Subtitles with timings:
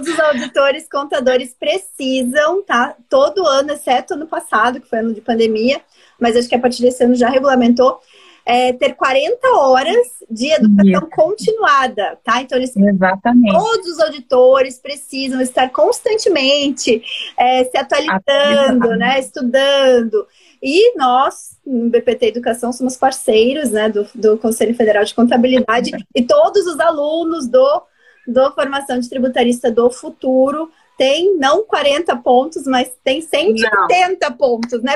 [0.00, 2.96] todos os auditores, contadores precisam, tá?
[3.08, 5.80] Todo ano, exceto ano passado, que foi ano de pandemia,
[6.18, 8.00] mas acho que a partir desse ano já regulamentou,
[8.44, 11.10] é, ter 40 horas de educação Isso.
[11.10, 12.40] continuada, tá?
[12.40, 13.52] Então, eles, Exatamente.
[13.52, 17.02] todos os auditores precisam estar constantemente
[17.38, 19.20] é, se atualizando, né?
[19.20, 20.26] Estudando.
[20.62, 26.22] E nós, no BPT Educação, somos parceiros né, do, do Conselho Federal de Contabilidade e
[26.22, 27.82] todos os alunos do,
[28.26, 34.36] do Formação de Tributarista do Futuro têm não 40 pontos, mas tem 180 não.
[34.36, 34.92] pontos, né?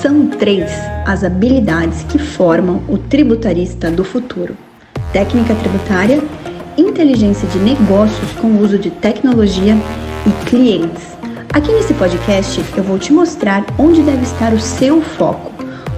[0.00, 0.70] São três
[1.06, 4.56] as habilidades que formam o tributarista do futuro:
[5.12, 6.22] técnica tributária,
[6.76, 9.74] inteligência de negócios com o uso de tecnologia
[10.26, 11.14] e clientes.
[11.52, 15.52] Aqui nesse podcast eu vou te mostrar onde deve estar o seu foco,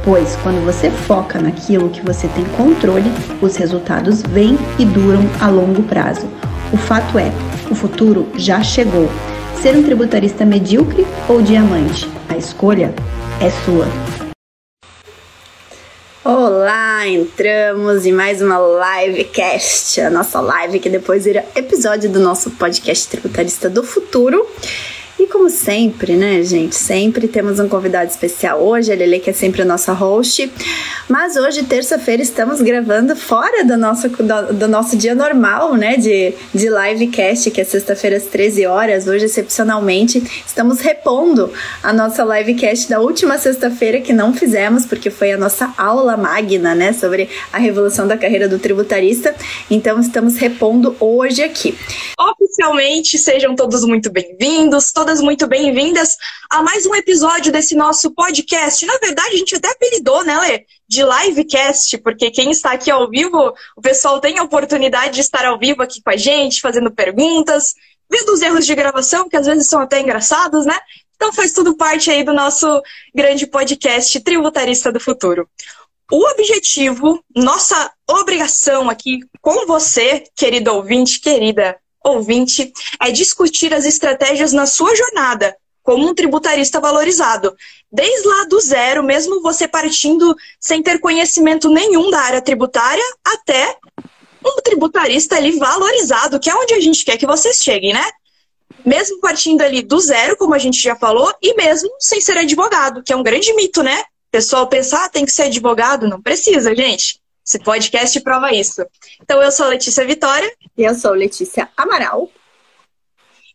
[0.05, 3.10] pois quando você foca naquilo que você tem controle,
[3.41, 6.29] os resultados vêm e duram a longo prazo.
[6.73, 7.30] O fato é,
[7.70, 9.09] o futuro já chegou.
[9.62, 12.11] Ser um tributarista medíocre ou diamante?
[12.29, 12.93] A escolha
[13.41, 13.87] é sua.
[16.24, 22.51] Olá, entramos em mais uma livecast, a nossa live que depois vira episódio do nosso
[22.51, 24.45] podcast Tributarista do Futuro.
[25.19, 26.75] E como sempre, né, gente?
[26.75, 30.53] Sempre temos um convidado especial hoje, a Lele, que é sempre a nossa host.
[31.09, 35.97] Mas hoje, terça-feira, estamos gravando fora do nosso, do, do, nosso dia normal, né?
[35.97, 39.07] De, de livecast, que é sexta-feira às 13 horas.
[39.07, 41.51] Hoje, excepcionalmente, estamos repondo
[41.83, 46.75] a nossa livecast da última sexta-feira que não fizemos, porque foi a nossa aula magna,
[46.75, 46.93] né?
[46.93, 49.35] Sobre a revolução da carreira do tributarista.
[49.71, 51.75] Então, estamos repondo hoje aqui.
[52.19, 56.16] Oficialmente, sejam todos muito bem-vindos todas muito bem-vindas
[56.51, 58.85] a mais um episódio desse nosso podcast.
[58.85, 60.66] Na verdade, a gente até apelidou, né, Lê?
[60.88, 65.47] De livecast, porque quem está aqui ao vivo, o pessoal tem a oportunidade de estar
[65.47, 67.75] ao vivo aqui com a gente, fazendo perguntas,
[68.10, 70.76] vendo os erros de gravação, que às vezes são até engraçados, né?
[71.15, 72.66] Então faz tudo parte aí do nosso
[73.15, 75.48] grande podcast Tributarista do Futuro.
[76.10, 81.78] O objetivo, nossa obrigação aqui com você, querido ouvinte, querida
[82.09, 85.56] ouvinte é discutir as estratégias na sua jornada
[85.87, 87.56] como um tributarista valorizado.
[87.91, 93.77] Desde lá do zero, mesmo você partindo sem ter conhecimento nenhum da área tributária, até
[94.44, 98.05] um tributarista ali valorizado, que é onde a gente quer que vocês cheguem, né?
[98.84, 103.03] Mesmo partindo ali do zero, como a gente já falou, e mesmo sem ser advogado,
[103.03, 104.00] que é um grande mito, né?
[104.00, 107.21] O pessoal pensar, ah, tem que ser advogado, não precisa, gente.
[107.46, 108.84] Esse podcast prova isso.
[109.22, 110.52] Então, eu sou a Letícia Vitória.
[110.76, 112.28] E eu sou Letícia Amaral.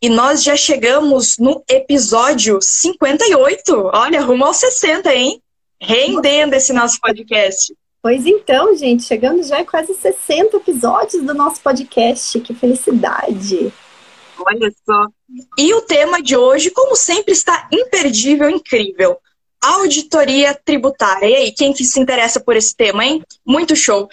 [0.01, 3.91] E nós já chegamos no episódio 58.
[3.93, 5.41] Olha, rumo aos 60, hein?
[5.79, 7.75] Rendendo esse nosso podcast.
[8.01, 12.39] Pois então, gente, chegamos já a quase 60 episódios do nosso podcast.
[12.39, 13.73] Que felicidade!
[14.39, 15.05] Olha só.
[15.57, 19.19] E o tema de hoje, como sempre, está imperdível, incrível
[19.61, 21.27] auditoria tributária.
[21.27, 23.23] E aí, quem que se interessa por esse tema, hein?
[23.45, 24.09] Muito show.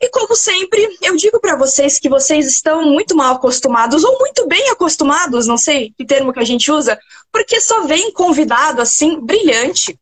[0.00, 4.46] E como sempre, eu digo para vocês que vocês estão muito mal acostumados ou muito
[4.48, 6.98] bem acostumados, não sei que termo que a gente usa,
[7.30, 9.98] porque só vem convidado assim brilhante.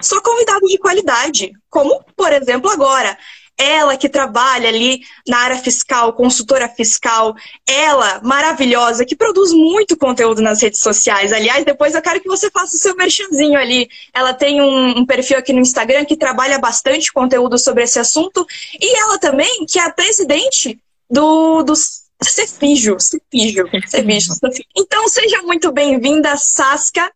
[0.00, 3.18] Só convidado de qualidade, como por exemplo agora.
[3.62, 7.32] Ela que trabalha ali na área fiscal, consultora fiscal,
[7.64, 11.32] ela maravilhosa, que produz muito conteúdo nas redes sociais.
[11.32, 13.88] Aliás, depois eu quero que você faça o seu merchanzinho ali.
[14.12, 18.44] Ela tem um, um perfil aqui no Instagram que trabalha bastante conteúdo sobre esse assunto.
[18.80, 24.32] E ela também, que é a presidente do, do Cefijo, Cefijo, Cefijo.
[24.76, 27.12] Então seja muito bem-vinda, Saskia.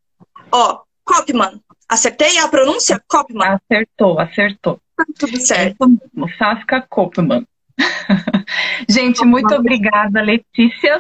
[0.53, 1.61] Ó, Kopman.
[1.89, 3.03] Acertei a pronúncia?
[3.09, 3.59] Kopman.
[3.69, 4.81] Acertou, acertou.
[5.19, 5.85] Tudo certo.
[5.85, 7.47] É Saskia Kopman.
[8.89, 10.99] Gente, muito obrigada, Letícia,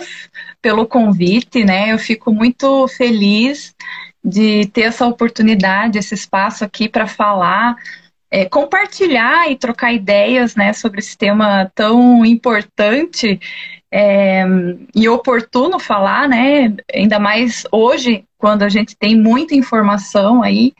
[0.60, 1.92] pelo convite, né?
[1.92, 3.74] Eu fico muito feliz
[4.22, 7.76] de ter essa oportunidade, esse espaço aqui para falar,
[8.30, 13.38] é, compartilhar e trocar ideias, né, sobre esse tema tão importante
[13.92, 14.44] é,
[14.94, 16.74] e oportuno falar, né?
[16.92, 20.75] Ainda mais hoje, quando a gente tem muita informação aí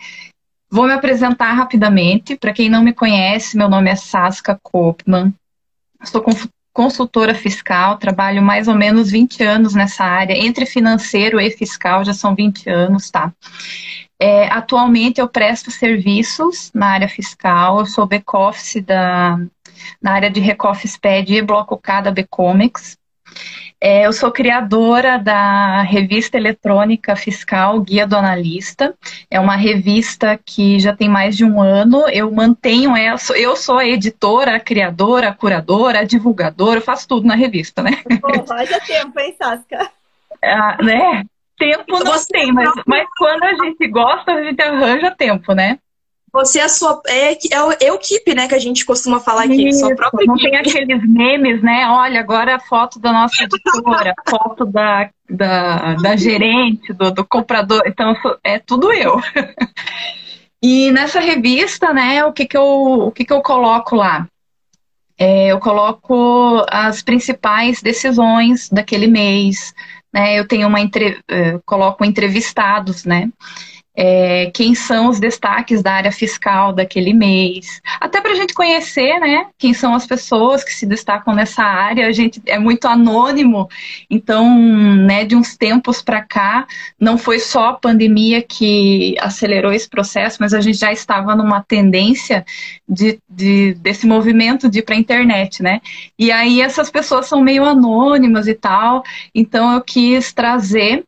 [0.77, 2.37] Vou me apresentar rapidamente.
[2.37, 5.33] Para quem não me conhece, meu nome é Saska Kopman.
[6.05, 6.23] Sou
[6.71, 12.13] consultora fiscal, trabalho mais ou menos 20 anos nessa área, entre financeiro e fiscal, já
[12.13, 13.33] são 20 anos, tá?
[14.21, 19.39] É, atualmente eu presto serviços na área fiscal, eu sou back-office da,
[20.03, 22.99] na área de Recoffice Pad e Bloco K da Becomics.
[23.81, 28.95] É, eu sou criadora da revista eletrônica fiscal Guia do Analista.
[29.31, 32.09] É uma revista que já tem mais de um ano.
[32.09, 33.19] Eu mantenho ela.
[33.35, 36.79] Eu sou a editora, a criadora, a curadora, a divulgadora.
[36.79, 38.03] Eu faço tudo na revista, né?
[38.21, 39.91] Pô, haja tempo, hein, Sasca?
[40.43, 41.25] ah, né?
[41.59, 45.79] Tempo não Você tem, mas, mas quando a gente gosta, a gente arranja tempo, né?
[46.37, 47.01] Você é a sua.
[47.07, 47.33] É,
[47.87, 48.47] é o equipe, né?
[48.47, 49.69] Que a gente costuma falar aqui.
[49.69, 50.51] Isso, sua própria não equipe.
[50.51, 51.89] tem aqueles memes, né?
[51.89, 57.83] Olha, agora a foto da nossa editora, foto da, da, da gerente, do, do comprador.
[57.87, 59.21] Então, é tudo eu.
[60.63, 64.27] E nessa revista, né, o que, que, eu, o que, que eu coloco lá?
[65.19, 69.73] É, eu coloco as principais decisões daquele mês,
[70.13, 70.39] né?
[70.39, 73.31] Eu tenho uma entre, uh, coloco entrevistados, né?
[73.97, 79.19] É, quem são os destaques da área fiscal daquele mês, até para a gente conhecer,
[79.19, 82.07] né, quem são as pessoas que se destacam nessa área.
[82.07, 83.69] A gente é muito anônimo,
[84.11, 86.67] então, né, de uns tempos para cá,
[87.01, 91.63] não foi só a pandemia que acelerou esse processo, mas a gente já estava numa
[91.63, 92.45] tendência
[92.87, 95.81] de, de desse movimento de ir para a internet, né?
[96.19, 99.03] E aí essas pessoas são meio anônimas e tal,
[99.35, 101.05] então eu quis trazer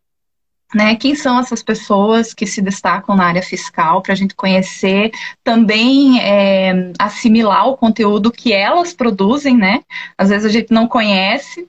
[0.75, 5.11] né, quem são essas pessoas que se destacam na área fiscal, para a gente conhecer,
[5.43, 9.81] também é, assimilar o conteúdo que elas produzem, né?
[10.17, 11.67] Às vezes a gente não conhece.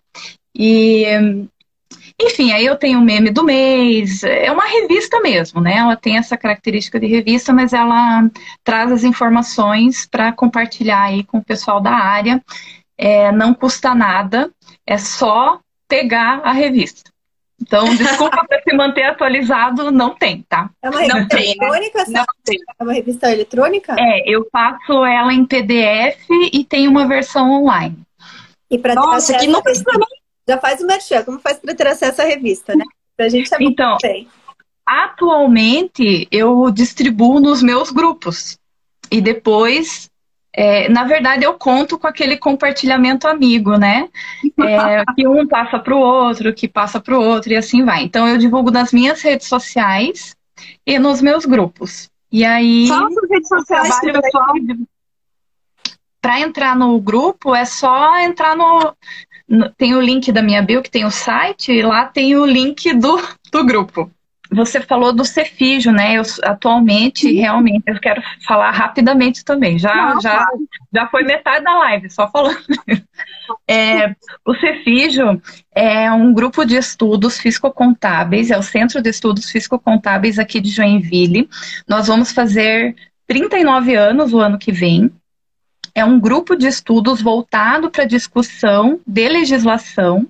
[0.53, 1.05] E,
[2.21, 5.77] enfim, aí eu tenho o meme do mês, é uma revista mesmo, né?
[5.77, 8.29] Ela tem essa característica de revista, mas ela
[8.65, 12.43] traz as informações para compartilhar aí com o pessoal da área.
[12.97, 14.51] É, não custa nada,
[14.85, 17.09] é só pegar a revista.
[17.61, 20.69] Então, desculpa para se manter atualizado, não tem, tá?
[20.81, 21.67] É uma revista tem, né?
[21.67, 21.99] eletrônica?
[21.99, 22.19] Né?
[22.19, 22.57] Não tem.
[22.79, 23.95] É uma revista eletrônica?
[23.99, 27.97] É, eu faço ela em PDF e tem uma versão online.
[28.71, 29.85] E para Nossa, que não precisa
[30.47, 32.85] Já faz o merchan, como faz para ter acesso à revista, né?
[33.17, 33.97] Pra gente é Então,
[34.85, 38.57] atualmente eu distribuo nos meus grupos.
[39.11, 40.08] E depois
[40.51, 44.09] é, na verdade, eu conto com aquele compartilhamento amigo, né?
[44.59, 48.03] É, que um passa para o outro, que passa para o outro e assim vai.
[48.03, 50.35] Então, eu divulgo nas minhas redes sociais
[50.85, 52.09] e nos meus grupos.
[52.31, 52.87] E aí.
[52.87, 54.53] Fala redes sociais, pessoal.
[56.21, 58.93] Para entrar no grupo, é só entrar no,
[59.47, 62.45] no, Tem o link da minha bio, que tem o site, e lá tem o
[62.45, 63.17] link do,
[63.51, 64.11] do grupo.
[64.51, 66.15] Você falou do Cefígio, né?
[66.15, 67.35] Eu, atualmente, Sim.
[67.35, 69.77] realmente, eu quero falar rapidamente também.
[69.77, 70.59] Já, Não, já, claro.
[70.93, 72.57] já foi metade da live, só falando.
[73.67, 74.15] É,
[74.45, 75.41] o Cefígio
[75.73, 81.49] é um grupo de estudos fiscocontábeis, é o Centro de Estudos Fiscocontábeis aqui de Joinville.
[81.87, 82.95] Nós vamos fazer
[83.25, 85.11] 39 anos o ano que vem.
[85.95, 90.27] É um grupo de estudos voltado para discussão de legislação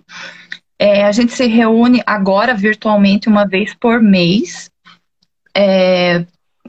[0.80, 4.72] é, a gente se reúne agora virtualmente uma vez por mês.
[5.56, 6.26] É,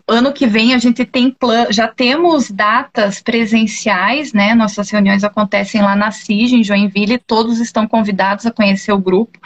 [0.08, 1.34] ano que vem a gente tem
[1.70, 4.52] já temos datas presenciais, né?
[4.54, 9.38] Nossas reuniões acontecem lá na CIG, em Joinville, todos estão convidados a conhecer o grupo.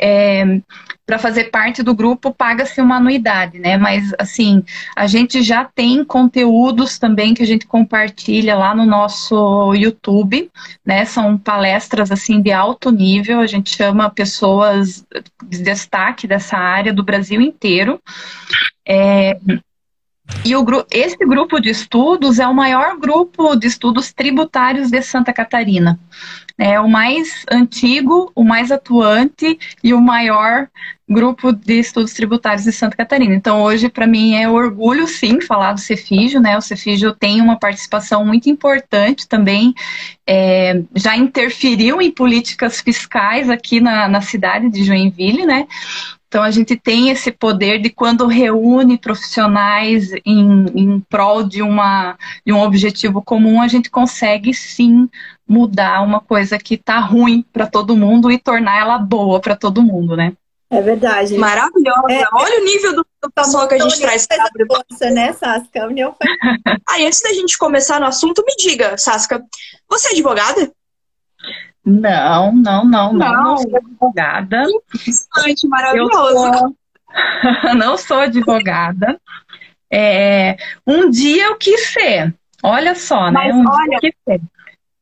[0.00, 0.60] É,
[1.08, 3.78] para fazer parte do grupo paga-se uma anuidade, né?
[3.78, 4.62] Mas assim,
[4.94, 10.50] a gente já tem conteúdos também que a gente compartilha lá no nosso YouTube,
[10.84, 11.06] né?
[11.06, 15.02] São palestras assim de alto nível, a gente chama pessoas
[15.42, 17.98] de destaque dessa área do Brasil inteiro.
[18.86, 19.38] É,
[20.44, 25.32] e o, esse grupo de estudos é o maior grupo de estudos tributários de Santa
[25.32, 25.98] Catarina.
[26.58, 30.68] É o mais antigo, o mais atuante e o maior
[31.08, 33.34] grupo de estudos tributários de Santa Catarina.
[33.34, 36.58] Então, hoje, para mim, é orgulho, sim, falar do Cefígio, né?
[36.58, 39.72] O Cefígio tem uma participação muito importante também,
[40.26, 45.66] é, já interferiu em políticas fiscais aqui na, na cidade de Joinville, né?
[46.28, 52.18] Então, a gente tem esse poder de quando reúne profissionais em, em prol de, uma,
[52.44, 55.08] de um objetivo comum, a gente consegue sim
[55.48, 59.82] mudar uma coisa que está ruim para todo mundo e tornar ela boa para todo
[59.82, 60.34] mundo, né?
[60.70, 61.36] É verdade.
[61.38, 62.02] Maravilhosa.
[62.10, 65.82] É, Olha o nível do, do pessoal que a gente traz para força, né, Sasca?
[65.82, 66.30] A união faz...
[66.90, 69.42] Aí, antes da gente começar no assunto, me diga, Sasca,
[69.88, 70.70] você é advogada?
[71.84, 74.62] Não, não, não, não, não, sou advogada.
[74.94, 76.58] Interessante, maravilhoso.
[76.58, 76.76] Sou...
[77.74, 79.18] não sou advogada.
[79.90, 82.34] É, um dia eu quis ser.
[82.62, 83.50] Olha só, né?
[83.54, 84.40] um olha, dia eu quis ser.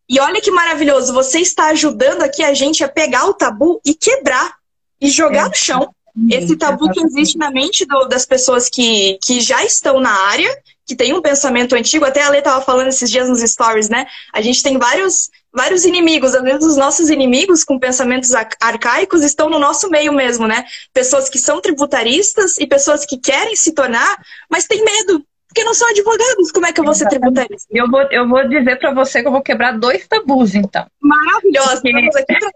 [0.08, 3.92] E olha que maravilhoso, você está ajudando aqui a gente a pegar o tabu e
[3.92, 4.54] quebrar
[5.00, 5.48] e jogar é.
[5.48, 5.94] no chão.
[6.30, 10.48] Esse tabu que existe na mente do, das pessoas que, que já estão na área,
[10.86, 14.06] que tem um pensamento antigo, até a Lê estava falando esses dias nos stories, né?
[14.32, 19.50] A gente tem vários, vários inimigos, às vezes os nossos inimigos com pensamentos arcaicos estão
[19.50, 20.64] no nosso meio mesmo, né?
[20.94, 24.16] Pessoas que são tributaristas e pessoas que querem se tornar,
[24.48, 25.22] mas têm medo,
[25.56, 26.52] porque não são advogados.
[26.52, 27.66] Como é que eu vou ser tributarista?
[27.70, 30.86] Eu vou, eu vou dizer para você que eu vou quebrar dois tabus, então.
[31.00, 31.80] Maravilhoso.
[31.80, 32.50] Porque...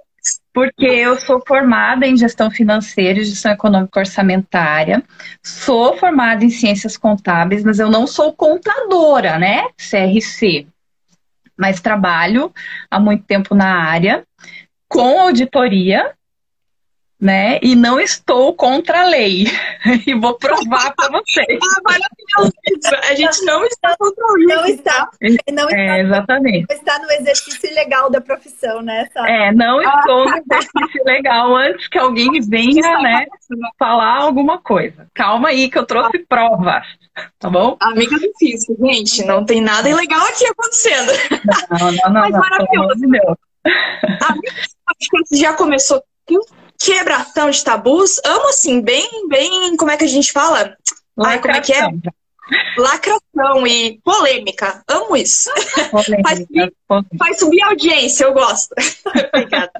[0.52, 5.02] Porque eu sou formada em gestão financeira e gestão econômica orçamentária,
[5.42, 9.68] sou formada em ciências contábeis, mas eu não sou contadora, né?
[9.78, 10.66] CRC.
[11.56, 12.52] Mas trabalho
[12.90, 14.24] há muito tempo na área
[14.88, 16.12] com auditoria,
[17.20, 17.58] né?
[17.62, 19.44] E não estou contra a lei.
[20.06, 21.58] e vou provar para vocês.
[21.62, 22.52] ah, maravilhoso.
[23.10, 24.46] A gente não está contra a lei.
[24.46, 25.10] Não está.
[25.52, 26.66] Não está, é, exatamente.
[26.68, 29.08] Não está no exercício legal da profissão, né?
[29.26, 33.26] É, não estou no exercício legal antes que alguém venha, né,
[33.78, 35.06] falar alguma coisa.
[35.14, 36.86] Calma aí que eu trouxe provas.
[37.38, 37.76] Tá bom?
[37.80, 39.24] Amiga difícil, gente.
[39.24, 41.12] Não tem nada ilegal aqui acontecendo.
[41.70, 42.20] Não, não, não.
[42.20, 43.00] Mas não, maravilhoso.
[43.00, 43.36] Não,
[44.22, 44.52] Amiga,
[45.32, 46.02] já começou
[46.80, 48.18] quebração de tabus.
[48.24, 50.74] Amo assim, bem, bem, como é que a gente fala?
[51.18, 51.88] Ai, como é que é?
[52.76, 54.82] Lacração e polêmica.
[54.88, 55.50] Amo isso.
[55.90, 56.72] Polêmica, faz, subir,
[57.18, 58.74] faz subir a audiência, eu gosto.
[59.32, 59.72] Obrigada.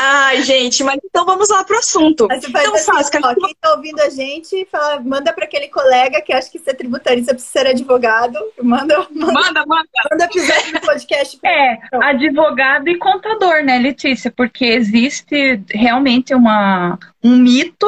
[0.00, 2.28] Ai, gente, mas então vamos lá pro assunto.
[2.28, 6.22] Mas então, assim, Saskia, ó, quem tá ouvindo a gente, fala, manda para aquele colega
[6.22, 8.38] que acha que ser tributarista precisa ser advogado.
[8.62, 9.66] Manda, manda, manda.
[9.66, 9.66] Manda,
[10.10, 11.38] manda episódio do podcast.
[11.48, 14.30] É, advogado e contador, né, Letícia?
[14.30, 17.86] Porque existe realmente uma, um mito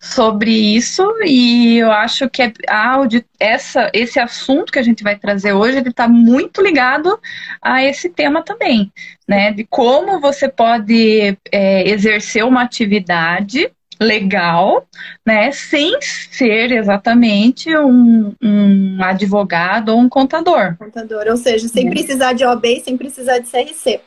[0.00, 2.98] sobre isso e eu acho que a
[3.40, 7.18] essa, esse assunto que a gente vai trazer hoje ele está muito ligado
[7.60, 8.92] a esse tema também,
[9.26, 9.52] né?
[9.52, 14.86] De como você pode é, exercer uma atividade legal,
[15.26, 20.76] né, sem ser exatamente um, um, advogado ou um contador.
[20.78, 21.90] Contador, ou seja, sem é.
[21.90, 24.00] precisar de OAB e sem precisar de CRC.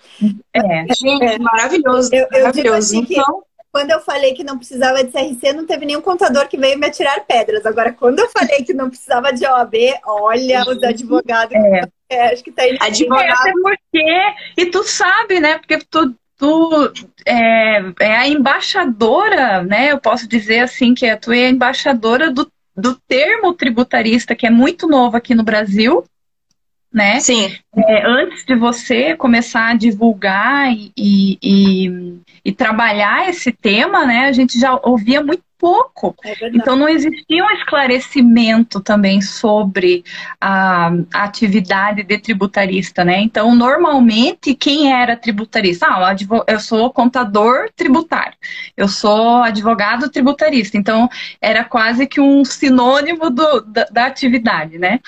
[0.54, 1.40] É, Gente, é.
[1.40, 2.78] maravilhoso, eu, eu maravilhoso.
[2.78, 6.58] Assim então, quando eu falei que não precisava de CRC, não teve nenhum contador que
[6.58, 7.66] veio me atirar pedras.
[7.66, 9.74] Agora, quando eu falei que não precisava de OAB,
[10.06, 11.56] olha, os advogados.
[11.56, 11.82] É.
[12.10, 12.78] É, acho que tá aí.
[12.82, 13.24] Advogado.
[13.24, 14.34] É, até porque.
[14.58, 15.58] E tu sabe, né?
[15.60, 16.92] Porque tu, tu
[17.26, 19.94] é, é, a embaixadora, né?
[19.94, 24.50] Eu posso dizer assim que tu é a embaixadora do, do termo tributarista, que é
[24.50, 26.04] muito novo aqui no Brasil
[26.94, 27.20] né?
[27.20, 27.56] Sim.
[27.76, 30.92] É, antes de você começar a divulgar e,
[31.42, 34.26] e, e, trabalhar esse tema, né?
[34.26, 36.16] A gente já ouvia muito pouco.
[36.26, 40.04] É então não existia um esclarecimento também sobre
[40.40, 43.22] a, a, atividade de tributarista, né?
[43.22, 45.86] Então, normalmente, quem era tributarista?
[45.86, 46.16] Ah,
[46.48, 48.34] eu sou contador tributário,
[48.76, 50.78] eu sou advogado tributarista.
[50.78, 51.08] Então,
[51.40, 55.00] era quase que um sinônimo do, da, da, atividade, né?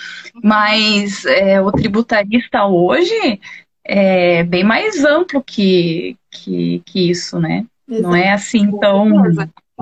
[0.43, 3.39] Mas é, o tributarista hoje
[3.83, 7.65] é bem mais amplo que, que, que isso, né?
[7.89, 8.03] Exato.
[8.03, 9.09] Não é assim tão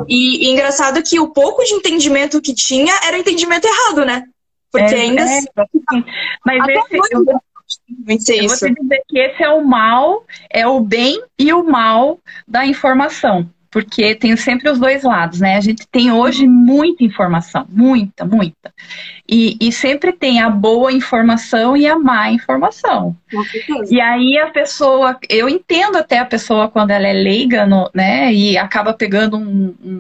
[0.08, 4.24] e, e, engraçado que o pouco de entendimento que tinha era entendimento errado, né?
[4.72, 5.22] Porque é, ainda.
[5.22, 6.06] É, assim,
[6.46, 7.42] mas esse, eu, eu vou
[8.58, 13.50] te dizer que esse é o mal, é o bem e o mal da informação
[13.72, 15.56] porque tem sempre os dois lados, né?
[15.56, 18.74] A gente tem hoje muita informação, muita, muita.
[19.28, 23.16] E, e sempre tem a boa informação e a má informação.
[23.90, 28.34] E aí a pessoa, eu entendo até a pessoa quando ela é leiga, no, né?
[28.34, 30.00] E acaba pegando um, um,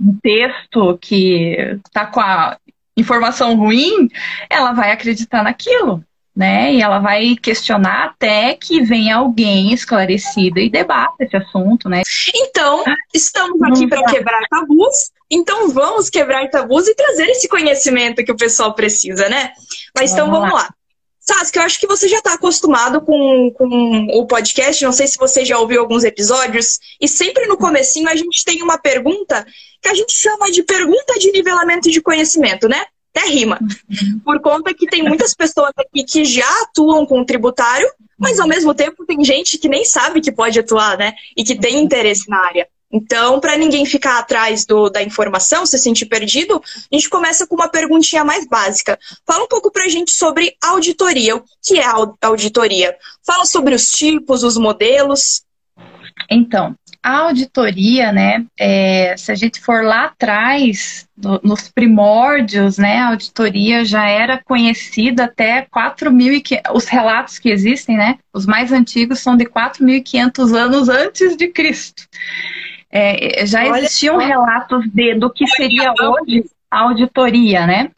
[0.00, 2.56] um texto que tá com a
[2.96, 4.08] informação ruim,
[4.48, 6.02] ela vai acreditar naquilo
[6.38, 6.72] né?
[6.72, 12.02] E ela vai questionar até que venha alguém esclarecido e debata esse assunto, né?
[12.32, 15.10] Então, estamos aqui para quebrar tabus.
[15.28, 19.50] Então, vamos quebrar tabus e trazer esse conhecimento que o pessoal precisa, né?
[19.96, 20.72] Mas então, vamos lá.
[21.18, 25.18] Saskia, eu acho que você já está acostumado com, com o podcast, não sei se
[25.18, 29.44] você já ouviu alguns episódios, e sempre no comecinho a gente tem uma pergunta
[29.82, 32.86] que a gente chama de pergunta de nivelamento de conhecimento, né?
[33.18, 33.58] Até rima.
[34.24, 38.48] Por conta que tem muitas pessoas aqui que já atuam com o tributário, mas ao
[38.48, 41.14] mesmo tempo tem gente que nem sabe que pode atuar, né?
[41.36, 42.68] E que tem interesse na área.
[42.90, 47.54] Então, para ninguém ficar atrás do, da informação, se sentir perdido, a gente começa com
[47.54, 48.98] uma perguntinha mais básica.
[49.26, 51.36] Fala um pouco para a gente sobre auditoria.
[51.36, 51.84] O que é
[52.22, 52.96] auditoria?
[53.26, 55.42] Fala sobre os tipos, os modelos.
[56.30, 62.98] Então, a auditoria, né, é, se a gente for lá atrás, no, nos primórdios, né,
[62.98, 69.20] a auditoria já era conhecida até 4.500, os relatos que existem, né, os mais antigos
[69.20, 72.02] são de 4.500 anos antes de Cristo.
[72.90, 74.26] É, já Olha existiam só.
[74.26, 77.90] relatos de, do que seria hoje a auditoria, né?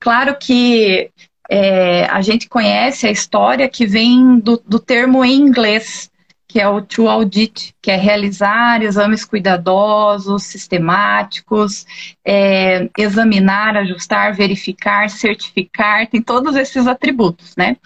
[0.00, 1.10] Claro que
[1.48, 6.10] é, a gente conhece a história que vem do, do termo em inglês,
[6.52, 11.86] que é o to audit, que é realizar exames cuidadosos, sistemáticos,
[12.22, 17.78] é, examinar, ajustar, verificar, certificar, tem todos esses atributos, né?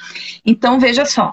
[0.45, 1.33] Então, veja só,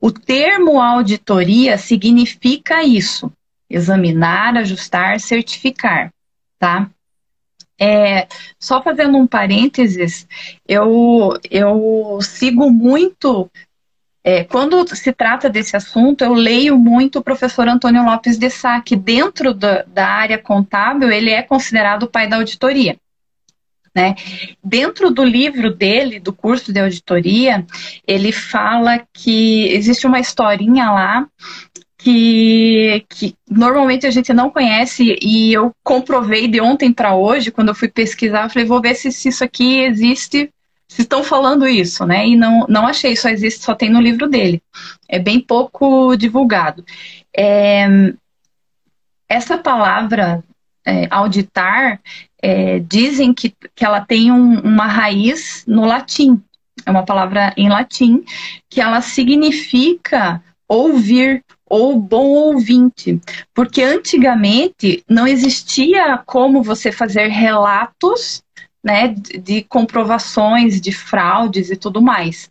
[0.00, 3.30] O termo auditoria significa isso:
[3.68, 6.10] examinar, ajustar, certificar,
[6.58, 6.90] tá?
[7.78, 8.26] É,
[8.58, 10.26] só fazendo um parênteses,
[10.66, 13.50] eu, eu sigo muito
[14.24, 18.80] é, quando se trata desse assunto, eu leio muito o professor Antônio Lopes de Sá,
[18.80, 22.96] que dentro da, da área contábil, ele é considerado o pai da auditoria.
[23.94, 24.14] Né?
[24.64, 27.66] Dentro do livro dele, do curso de auditoria,
[28.06, 31.28] ele fala que existe uma historinha lá
[31.98, 37.68] que, que normalmente a gente não conhece e eu comprovei de ontem para hoje, quando
[37.68, 40.50] eu fui pesquisar, eu falei, vou ver se, se isso aqui existe
[40.92, 42.28] se estão falando isso, né?
[42.28, 44.62] E não, não achei, só existe, só tem no livro dele.
[45.08, 46.84] É bem pouco divulgado.
[47.34, 47.86] É,
[49.26, 50.44] essa palavra
[50.86, 51.98] é, auditar,
[52.42, 56.42] é, dizem que, que ela tem um, uma raiz no latim.
[56.84, 58.22] É uma palavra em latim
[58.68, 63.18] que ela significa ouvir ou bom ouvinte,
[63.54, 68.42] porque antigamente não existia como você fazer relatos
[68.82, 72.50] né, de comprovações de fraudes e tudo mais.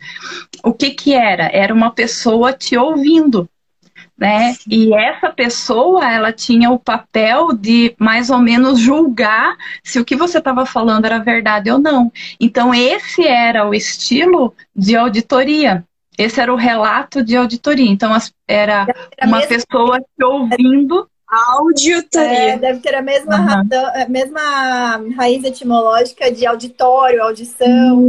[0.63, 1.49] O que que era?
[1.51, 3.49] Era uma pessoa te ouvindo,
[4.17, 4.55] né?
[4.69, 10.15] E essa pessoa, ela tinha o papel de mais ou menos julgar se o que
[10.15, 12.11] você estava falando era verdade ou não.
[12.39, 15.83] Então esse era o estilo de auditoria.
[16.17, 17.89] Esse era o relato de auditoria.
[17.89, 18.15] Então
[18.47, 18.85] era
[19.23, 22.53] uma pessoa te ouvindo Auditoria.
[22.53, 23.45] É, deve ter a mesma, uhum.
[23.45, 28.05] razão, a mesma raiz etimológica de auditório, audição.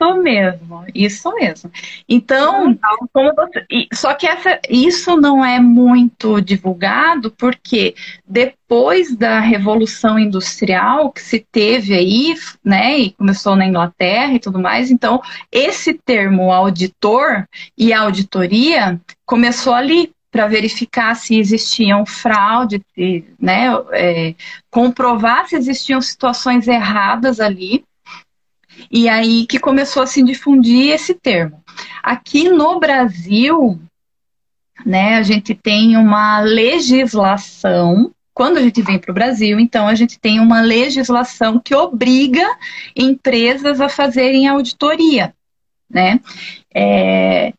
[0.00, 1.72] Isso mesmo, isso mesmo.
[2.08, 2.78] Então,
[3.12, 11.20] você, só que essa, isso não é muito divulgado porque depois da Revolução Industrial que
[11.20, 17.48] se teve aí, né, e começou na Inglaterra e tudo mais, então esse termo auditor
[17.76, 22.82] e auditoria começou ali, para verificar se existiam fraude,
[23.40, 24.34] né, é,
[24.70, 27.84] comprovar se existiam situações erradas ali,
[28.90, 31.62] e aí que começou a se difundir esse termo.
[32.02, 33.80] Aqui no Brasil,
[34.84, 38.12] né, a gente tem uma legislação.
[38.32, 42.46] Quando a gente vem para o Brasil, então a gente tem uma legislação que obriga
[42.94, 45.34] empresas a fazerem auditoria,
[45.90, 46.20] né?
[46.72, 47.52] É,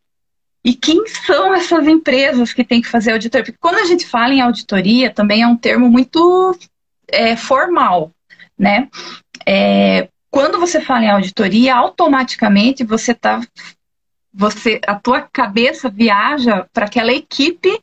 [0.70, 3.44] e quem são essas empresas que têm que fazer auditoria?
[3.44, 6.56] Porque quando a gente fala em auditoria, também é um termo muito
[7.08, 8.12] é, formal,
[8.56, 8.88] né?
[9.48, 13.42] É, quando você fala em auditoria, automaticamente você tá,
[14.32, 17.76] você, a tua cabeça viaja para aquela equipe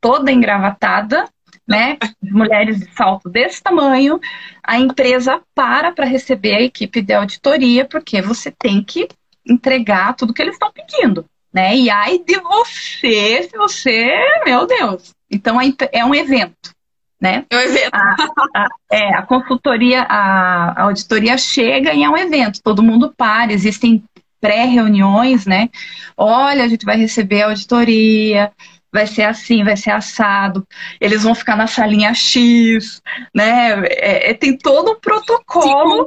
[0.00, 1.28] toda engravatada,
[1.66, 1.98] né?
[2.22, 4.20] Mulheres de salto desse tamanho,
[4.62, 9.08] a empresa para para receber a equipe de auditoria, porque você tem que
[9.44, 11.76] entregar tudo que eles estão pedindo né?
[11.76, 14.10] E ai de você, se você,
[14.44, 15.14] meu Deus.
[15.30, 15.58] Então
[15.92, 16.74] é um evento,
[17.20, 17.44] né?
[17.50, 17.94] É um evento.
[17.94, 18.16] A,
[18.54, 23.52] a, é, a consultoria, a, a auditoria chega e é um evento, todo mundo para,
[23.52, 24.02] existem
[24.40, 25.68] pré-reuniões, né?
[26.16, 28.52] Olha, a gente vai receber a auditoria,
[28.92, 30.66] vai ser assim, vai ser assado,
[31.00, 33.02] eles vão ficar na salinha X,
[33.34, 33.84] né?
[33.86, 36.06] É, é, tem todo um protocolo.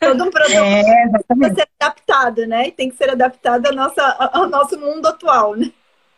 [0.00, 2.70] todo um protocolo é, tem que ser adaptado, né?
[2.70, 5.70] Tem que ser adaptado ao nosso, ao nosso mundo atual, né?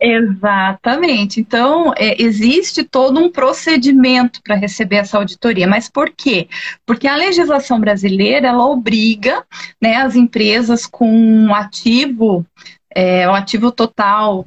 [0.04, 1.40] Exatamente.
[1.40, 5.68] Então, é, existe todo um procedimento para receber essa auditoria.
[5.68, 6.48] Mas por quê?
[6.84, 9.44] Porque a legislação brasileira ela obriga
[9.80, 12.44] né, as empresas com um ativo,
[12.92, 14.44] é, um ativo total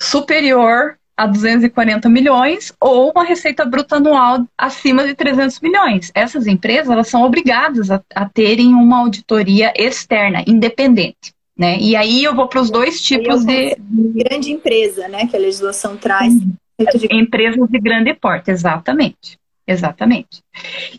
[0.00, 6.12] superior a 240 milhões ou uma receita bruta anual acima de 300 milhões.
[6.14, 11.32] Essas empresas elas são obrigadas a, a terem uma auditoria externa, independente.
[11.58, 11.76] Né?
[11.80, 13.76] E aí eu vou para os dois tipos de.
[13.80, 15.26] Grande empresa, né?
[15.26, 16.32] Que a legislação traz.
[16.32, 17.08] De...
[17.10, 19.36] Empresas de grande porte, exatamente.
[19.66, 20.40] Exatamente.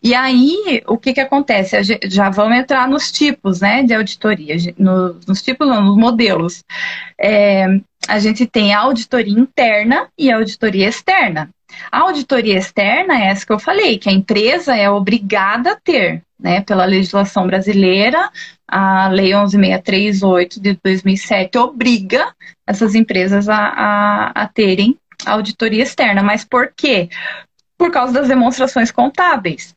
[0.04, 1.78] E aí, o que, que acontece?
[2.04, 6.64] Já vamos entrar nos tipos né, de auditoria, nos, nos tipos, não, nos modelos.
[7.20, 11.50] É, a gente tem a auditoria interna e a auditoria externa.
[11.92, 16.24] A auditoria externa é essa que eu falei, que a empresa é obrigada a ter,
[16.40, 18.30] né, pela legislação brasileira,
[18.68, 22.34] a Lei 11.638 de 2007 obriga
[22.66, 26.24] essas empresas a, a, a terem auditoria externa.
[26.24, 27.10] Mas por quê?
[27.80, 29.74] por causa das demonstrações contábeis.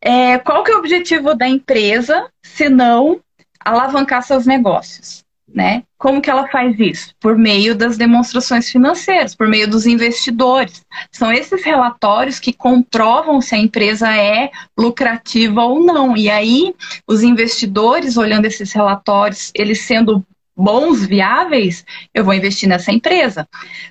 [0.00, 3.20] É, qual que é o objetivo da empresa, se não
[3.64, 5.23] alavancar seus negócios?
[5.54, 5.84] Né?
[5.96, 7.14] Como que ela faz isso?
[7.20, 10.84] Por meio das demonstrações financeiras, por meio dos investidores.
[11.12, 16.16] São esses relatórios que comprovam se a empresa é lucrativa ou não.
[16.16, 16.74] E aí,
[17.06, 23.48] os investidores, olhando esses relatórios, eles sendo bons, viáveis, eu vou investir nessa empresa.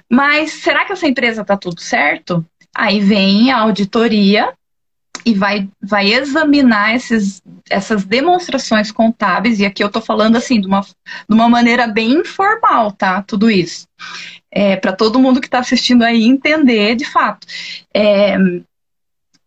[0.09, 2.45] Mas será que essa empresa está tudo certo?
[2.75, 4.53] Aí vem a auditoria
[5.25, 10.67] e vai, vai examinar esses, essas demonstrações contábeis, e aqui eu estou falando assim, de
[10.67, 13.21] uma, de uma maneira bem informal, tá?
[13.21, 13.87] Tudo isso.
[14.51, 17.47] É, Para todo mundo que está assistindo aí entender de fato.
[17.93, 18.37] É,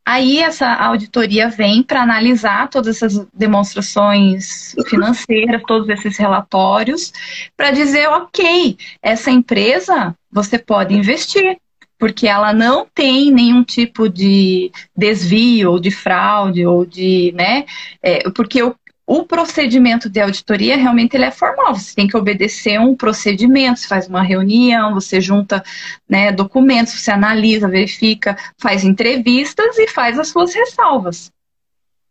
[0.09, 7.13] Aí essa auditoria vem para analisar todas essas demonstrações financeiras, todos esses relatórios,
[7.57, 11.59] para dizer, ok, essa empresa você pode investir,
[11.99, 17.65] porque ela não tem nenhum tipo de desvio ou de fraude ou de, né?
[18.03, 18.75] É, porque o,
[19.07, 21.75] o procedimento de auditoria realmente ele é formal.
[21.75, 23.81] Você tem que obedecer um procedimento.
[23.81, 25.63] Você faz uma reunião, você junta
[26.09, 31.33] né, documentos, você analisa, verifica, faz entrevistas e faz as suas ressalvas.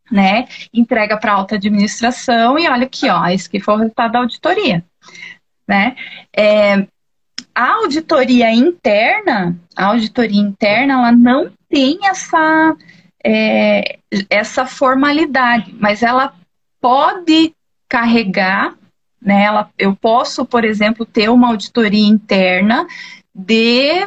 [0.09, 0.47] Né?
[0.73, 4.19] Entrega para a alta administração e olha aqui, ó, esse que foi o resultado da
[4.19, 4.83] auditoria.
[5.67, 5.95] Né?
[6.35, 6.87] É,
[7.55, 12.75] a auditoria interna, a auditoria interna, ela não tem essa,
[13.23, 13.97] é,
[14.29, 16.33] essa formalidade, mas ela
[16.81, 17.53] pode
[17.87, 18.75] carregar,
[19.21, 19.45] né?
[19.45, 22.85] Ela, eu posso, por exemplo, ter uma auditoria interna
[23.33, 24.05] de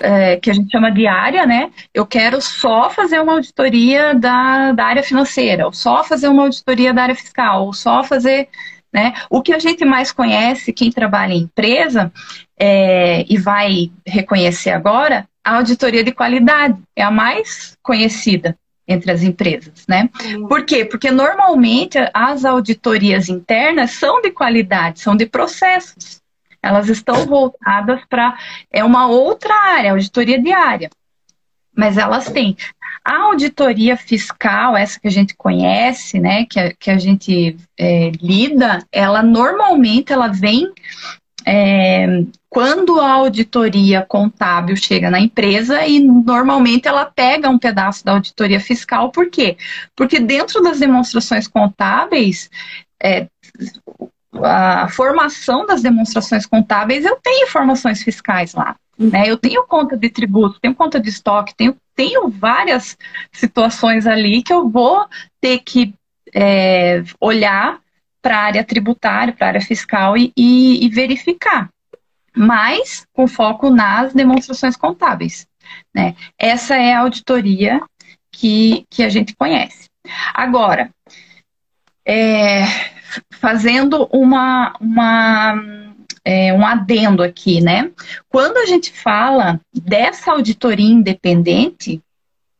[0.00, 1.70] é, que a gente chama de área, né?
[1.92, 6.92] Eu quero só fazer uma auditoria da, da área financeira, ou só fazer uma auditoria
[6.92, 8.48] da área fiscal, ou só fazer.
[8.94, 9.12] Né?
[9.28, 12.12] O que a gente mais conhece, quem trabalha em empresa,
[12.56, 19.22] é, e vai reconhecer agora, a auditoria de qualidade é a mais conhecida entre as
[19.22, 20.08] empresas, né?
[20.24, 20.46] Uhum.
[20.46, 20.84] Por quê?
[20.84, 26.20] Porque normalmente as auditorias internas são de qualidade, são de processos.
[26.62, 28.38] Elas estão voltadas para
[28.70, 30.88] é uma outra área, auditoria diária.
[31.76, 32.56] Mas elas têm
[33.04, 38.10] a auditoria fiscal, essa que a gente conhece, né, que a, que a gente é,
[38.20, 40.72] lida, ela normalmente ela vem
[41.46, 48.12] é, quando a auditoria contábil chega na empresa e normalmente ela pega um pedaço da
[48.12, 49.58] auditoria fiscal, por quê?
[49.94, 52.48] Porque dentro das demonstrações contábeis,
[53.02, 53.26] é,
[54.42, 58.76] a formação das demonstrações contábeis, eu tenho informações fiscais lá.
[58.98, 59.28] Né?
[59.28, 62.96] Eu tenho conta de tributo, tenho conta de estoque, tenho, tenho várias
[63.32, 65.06] situações ali que eu vou
[65.40, 65.94] ter que
[66.34, 67.80] é, olhar
[68.22, 71.68] para a área tributária, para a área fiscal e, e, e verificar,
[72.34, 75.46] mas com foco nas demonstrações contábeis.
[75.94, 76.14] Né?
[76.38, 77.80] Essa é a auditoria
[78.32, 79.88] que, que a gente conhece.
[80.32, 80.90] Agora,
[82.04, 82.64] é,
[83.30, 85.54] fazendo uma, uma,
[86.24, 87.90] é, um adendo aqui, né?
[88.28, 92.00] Quando a gente fala dessa auditoria independente,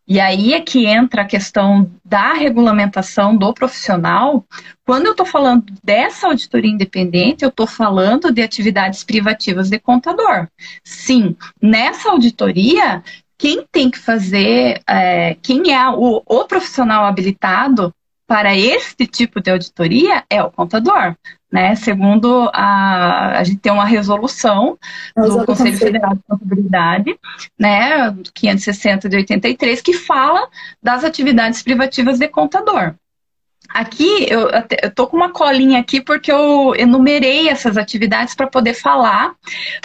[0.06, 4.44] e aí é que entra a questão da regulamentação do profissional.
[4.84, 10.46] Quando eu estou falando dessa auditoria independente, eu estou falando de atividades privativas de contador.
[10.84, 13.02] Sim, nessa auditoria,
[13.38, 17.94] quem tem que fazer, é, quem é o, o profissional habilitado
[18.26, 21.14] para este tipo de auditoria é o contador.
[21.52, 21.76] Né?
[21.76, 24.76] Segundo a, a gente tem uma resolução
[25.16, 27.16] do Conselho Federal de Contabilidade,
[27.56, 30.48] né, 560 de 83, que fala
[30.82, 32.94] das atividades privativas de contador.
[33.68, 34.50] Aqui eu
[34.82, 39.34] estou com uma colinha aqui porque eu enumerei essas atividades para poder falar.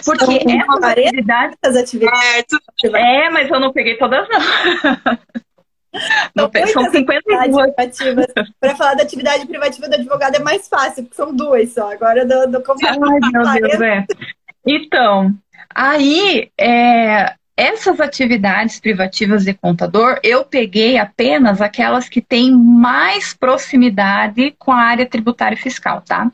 [0.04, 2.58] Porque essas atividades, atividades.
[2.94, 4.40] É, mas eu não peguei todas, não.
[6.34, 8.26] Não, são 52 privativas.
[8.60, 11.92] Para falar da atividade privativa do advogado é mais fácil, porque são duas só.
[11.92, 12.98] Agora do, do Ai,
[13.32, 14.06] meu Deus, é.
[14.64, 15.34] Então,
[15.74, 24.54] aí, é, essas atividades privativas de contador, eu peguei apenas aquelas que têm mais proximidade
[24.58, 26.30] com a área tributária e fiscal, tá?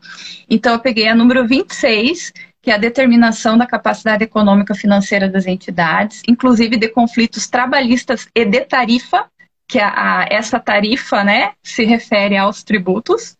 [0.50, 5.46] Então, eu peguei a número 26, que é a determinação da capacidade econômica financeira das
[5.46, 9.24] entidades, inclusive de conflitos trabalhistas e de tarifa,
[9.68, 13.36] que a, a, essa tarifa né, se refere aos tributos.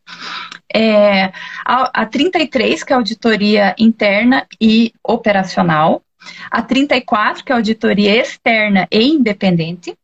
[0.72, 1.32] É,
[1.64, 6.02] a, a 33, que é auditoria interna e operacional.
[6.50, 9.96] A 34, que é auditoria externa e independente.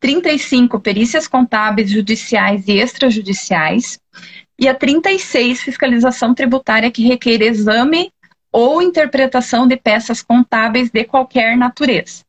[0.00, 3.98] 35, perícias contábeis, judiciais e extrajudiciais.
[4.58, 8.10] E a 36, fiscalização tributária que requer exame
[8.52, 12.22] ou interpretação de peças contábeis de qualquer natureza.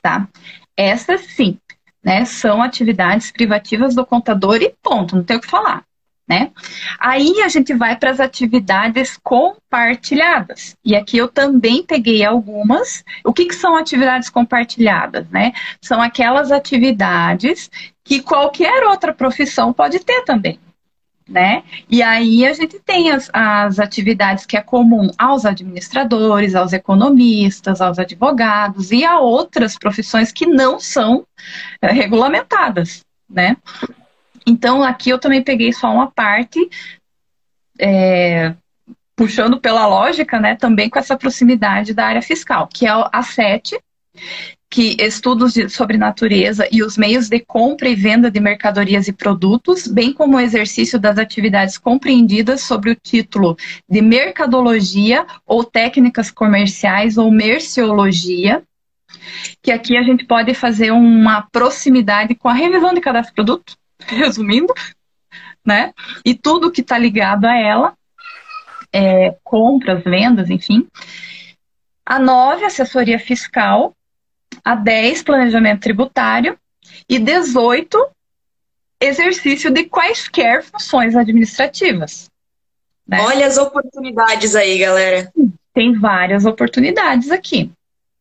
[0.00, 0.28] Tá?
[0.76, 1.58] Essas sim,
[2.06, 2.24] né?
[2.24, 5.82] São atividades privativas do contador e ponto, não tem o que falar.
[6.28, 6.50] Né?
[6.98, 10.76] Aí a gente vai para as atividades compartilhadas.
[10.84, 13.04] E aqui eu também peguei algumas.
[13.24, 15.28] O que, que são atividades compartilhadas?
[15.30, 15.52] Né?
[15.80, 17.70] São aquelas atividades
[18.02, 20.58] que qualquer outra profissão pode ter também.
[21.28, 21.64] Né?
[21.88, 27.80] E aí a gente tem as, as atividades que é comum aos administradores, aos economistas,
[27.80, 31.26] aos advogados e a outras profissões que não são
[31.82, 33.56] é, regulamentadas, né?
[34.46, 36.70] Então aqui eu também peguei só uma parte,
[37.78, 38.54] é,
[39.16, 40.54] puxando pela lógica, né?
[40.54, 43.76] Também com essa proximidade da área fiscal, que é a sete
[44.68, 49.12] que estudos de, sobre natureza e os meios de compra e venda de mercadorias e
[49.12, 53.56] produtos, bem como o exercício das atividades compreendidas sobre o título
[53.88, 58.62] de mercadologia ou técnicas comerciais ou merciologia,
[59.62, 63.76] que aqui a gente pode fazer uma proximidade com a revisão de cadastro de produto,
[64.06, 64.74] resumindo,
[65.64, 65.92] né?
[66.24, 67.94] E tudo que está ligado a ela,
[68.92, 70.86] é, compras, vendas, enfim.
[72.04, 73.96] A nove, assessoria fiscal,
[74.66, 76.58] a 10, planejamento tributário,
[77.08, 78.04] e 18,
[79.00, 82.28] exercício de quaisquer funções administrativas.
[83.06, 83.20] Né?
[83.20, 85.32] Olha as oportunidades aí, galera.
[85.72, 87.70] Tem várias oportunidades aqui.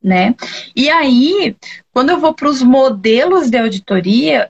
[0.03, 0.36] Né?
[0.75, 1.55] E aí,
[1.91, 4.47] quando eu vou para os modelos de auditoria,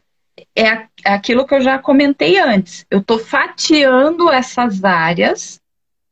[0.54, 2.86] é aquilo que eu já comentei antes.
[2.92, 5.62] Eu estou fatiando essas áreas,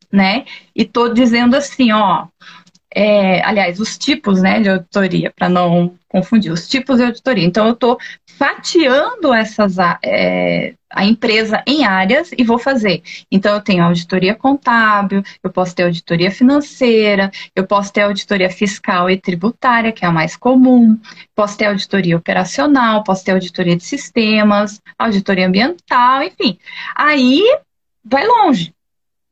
[0.10, 0.46] né?
[0.74, 2.28] E estou dizendo assim, ó,
[2.96, 7.46] é, aliás, os tipos né, de auditoria, para não confundir, os tipos de auditoria.
[7.46, 7.98] Então, eu estou
[8.38, 13.02] fatiando essas, é, a empresa em áreas e vou fazer.
[13.32, 19.10] Então, eu tenho auditoria contábil, eu posso ter auditoria financeira, eu posso ter auditoria fiscal
[19.10, 21.00] e tributária, que é a mais comum,
[21.36, 26.60] posso ter auditoria operacional, posso ter auditoria de sistemas, auditoria ambiental, enfim.
[26.96, 27.42] Aí
[28.06, 28.73] vai longe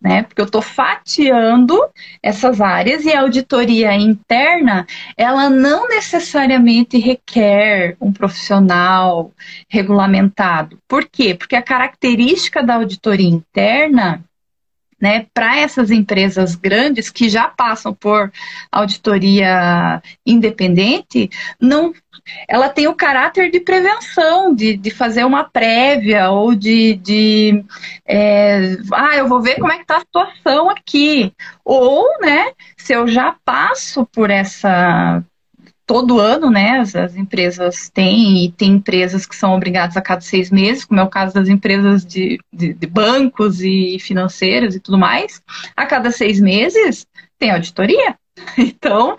[0.02, 0.24] né?
[0.24, 1.78] Porque eu estou fatiando
[2.24, 9.32] essas áreas e a auditoria interna, ela não necessariamente requer um profissional
[9.70, 10.80] regulamentado.
[10.88, 11.36] Por quê?
[11.36, 14.24] Porque a característica da auditoria interna
[15.00, 18.32] né, para essas empresas grandes que já passam por
[18.72, 21.28] auditoria independente,
[21.60, 21.92] não,
[22.48, 27.64] ela tem o caráter de prevenção, de, de fazer uma prévia ou de, de
[28.06, 31.34] é, ah, eu vou ver como é que está a situação aqui.
[31.64, 35.24] Ou, né, se eu já passo por essa
[35.86, 40.22] todo ano, né, as, as, empresas têm, e tem empresas que são obrigadas a cada
[40.22, 44.80] seis meses, como é o caso das empresas de, de, de bancos e financeiras e
[44.80, 45.42] tudo mais,
[45.76, 47.06] a cada seis meses
[47.38, 48.16] tem auditoria.
[48.58, 49.16] Então,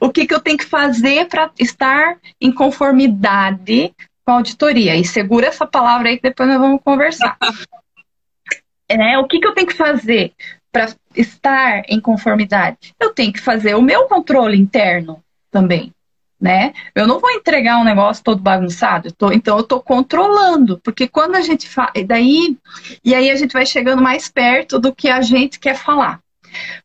[0.00, 3.92] o que, que eu tenho que fazer para estar em conformidade
[4.24, 4.96] com a auditoria?
[4.96, 7.36] E segura essa palavra aí que depois nós vamos conversar.
[8.88, 10.32] é, o que, que eu tenho que fazer
[10.70, 12.94] para estar em conformidade?
[13.00, 15.92] Eu tenho que fazer o meu controle interno também
[16.40, 16.72] né?
[16.94, 21.08] Eu não vou entregar um negócio todo bagunçado, eu tô, então eu estou controlando, porque
[21.08, 22.56] quando a gente fala, daí
[23.04, 26.20] e aí a gente vai chegando mais perto do que a gente quer falar,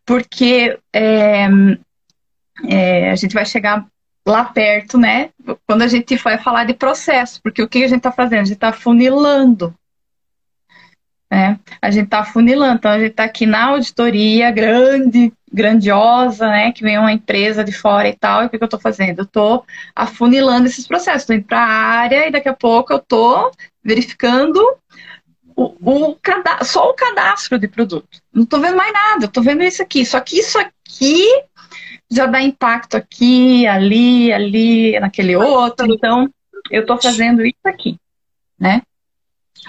[0.05, 1.47] porque é,
[2.67, 3.85] é, a gente vai chegar
[4.27, 5.29] lá perto, né?
[5.67, 8.41] Quando a gente vai falar de processo, porque o que a gente está fazendo?
[8.41, 9.73] A gente está funilando
[11.31, 11.57] né?
[11.81, 16.73] A gente está funilando, então a gente está aqui na auditoria grande, grandiosa, né?
[16.73, 19.19] Que vem uma empresa de fora e tal, e o que, que eu estou fazendo?
[19.19, 22.97] Eu estou afunilando esses processos, estou indo para a área e daqui a pouco eu
[22.97, 23.49] estou
[23.81, 24.61] verificando
[25.55, 26.17] o, o
[26.63, 28.07] só o cadastro de produto.
[28.33, 30.05] Não estou vendo mais nada, estou vendo isso aqui.
[30.05, 31.25] Só que isso aqui
[32.09, 35.85] já dá impacto aqui, ali, ali, naquele outro.
[35.93, 36.29] Então,
[36.69, 37.97] eu estou fazendo isso aqui,
[38.59, 38.81] né?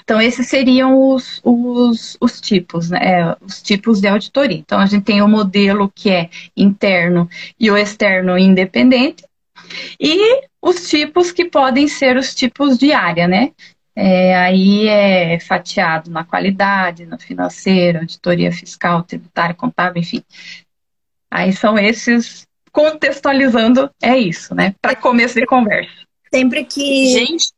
[0.02, 2.98] Então, esses seriam os, os, os tipos, né?
[3.02, 4.56] É, os tipos de auditoria.
[4.58, 9.24] Então, a gente tem o modelo que é interno e o externo independente,
[10.00, 13.52] e os tipos que podem ser os tipos de área, né?
[13.94, 20.22] É, aí é fatiado na qualidade, no financeiro, auditoria fiscal, tributária, contábil, enfim.
[21.30, 24.74] Aí são esses, contextualizando, é isso, né?
[24.80, 25.92] Para começo de conversa.
[26.32, 27.12] Sempre que.
[27.12, 27.52] Gente,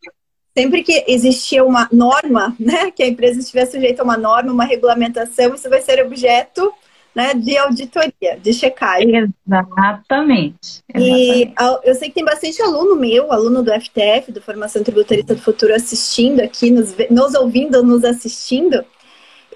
[0.56, 4.64] sempre que existia uma norma, né, que a empresa estiver sujeita a uma norma, uma
[4.64, 6.72] regulamentação, isso vai ser objeto
[7.14, 9.32] né, de auditoria, de checagem.
[9.46, 10.82] Exatamente.
[10.94, 11.52] E
[11.84, 15.74] eu sei que tem bastante aluno meu, aluno do FTF, do Formação Tributarista do Futuro,
[15.74, 18.84] assistindo aqui, nos, nos ouvindo, nos assistindo.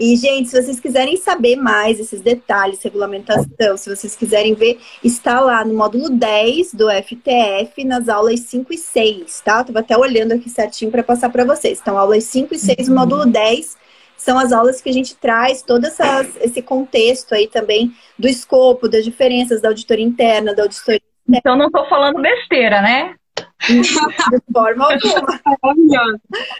[0.00, 5.40] E, gente, se vocês quiserem saber mais esses detalhes, regulamentação, se vocês quiserem ver, está
[5.40, 9.66] lá no módulo 10 do FTF, nas aulas 5 e 6, tá?
[9.68, 11.80] Eu até olhando aqui certinho para passar para vocês.
[11.82, 12.94] Então, aulas 5 e 6, uhum.
[12.94, 13.76] módulo 10,
[14.18, 18.88] são as aulas que a gente traz todo essas, esse contexto aí também do escopo,
[18.88, 23.14] das diferenças da auditoria interna, da auditoria Então, não estou falando besteira, né?
[23.68, 26.18] De forma alguma.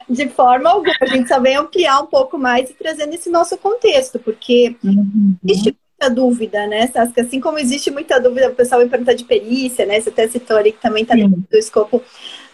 [0.09, 0.93] De forma alguma.
[1.01, 5.37] A gente só vem ampliar um pouco mais e trazendo esse nosso contexto, porque uhum.
[5.45, 7.25] existe muita dúvida, né, Saskia?
[7.25, 10.01] Assim como existe muita dúvida, o pessoal vai perguntar de perícia, né?
[10.01, 12.03] Você até citou ali que também está dentro do escopo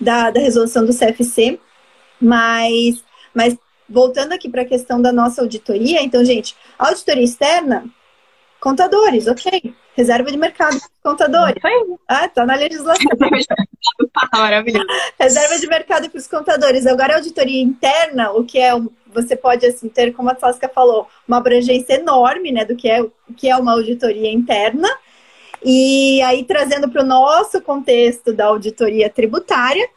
[0.00, 1.58] da, da resolução do CFC,
[2.20, 3.56] mas, mas
[3.88, 7.84] voltando aqui para a questão da nossa auditoria, então, gente, auditoria externa,
[8.60, 9.74] contadores, ok.
[9.96, 11.62] Reserva de mercado, contadores.
[12.08, 13.04] Ah, tá na legislação.
[14.32, 14.86] Maravilhoso.
[15.18, 16.84] Reserva de mercado para os contadores.
[16.84, 18.72] Agora, auditoria interna, o que é
[19.14, 23.06] você pode assim ter, como a Tosca falou, uma abrangência enorme, né, do que é
[23.36, 24.88] que é uma auditoria interna.
[25.64, 29.88] E aí trazendo para o nosso contexto da auditoria tributária,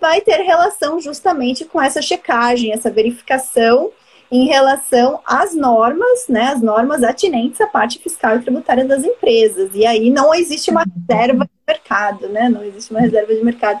[0.00, 3.90] vai ter relação justamente com essa checagem, essa verificação
[4.30, 9.70] em relação às normas, né, as normas atinentes à parte fiscal e tributária das empresas.
[9.74, 12.48] E aí não existe uma reserva de mercado, né?
[12.48, 13.80] Não existe uma reserva de mercado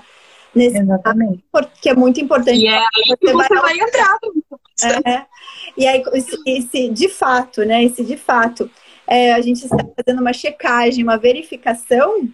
[0.54, 1.44] nesse Exatamente.
[1.52, 2.60] Caso, porque é muito importante.
[2.60, 4.18] E é aí você, vai, entrar.
[5.04, 5.22] É,
[5.76, 7.82] e aí, esse, esse, de fato, né?
[7.82, 8.70] Esse de fato,
[9.06, 12.28] é, a gente está fazendo uma checagem, uma verificação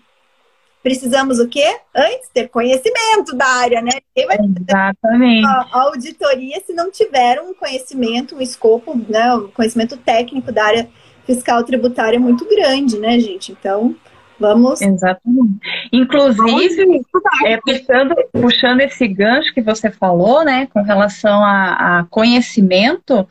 [0.83, 1.65] precisamos o quê?
[1.95, 3.93] Antes ter conhecimento da área, né?
[4.27, 5.47] Vai Exatamente.
[5.47, 10.65] A, a auditoria se não tiver um conhecimento, um escopo, né, um conhecimento técnico da
[10.65, 10.89] área
[11.25, 13.53] fiscal tributária muito grande, né, gente?
[13.53, 13.95] Então,
[14.39, 14.83] vamos.
[14.83, 15.59] Exatamente.
[15.93, 17.03] Inclusive,
[17.47, 23.27] é, puxando, puxando esse gancho que você falou, né, com relação a, a conhecimento,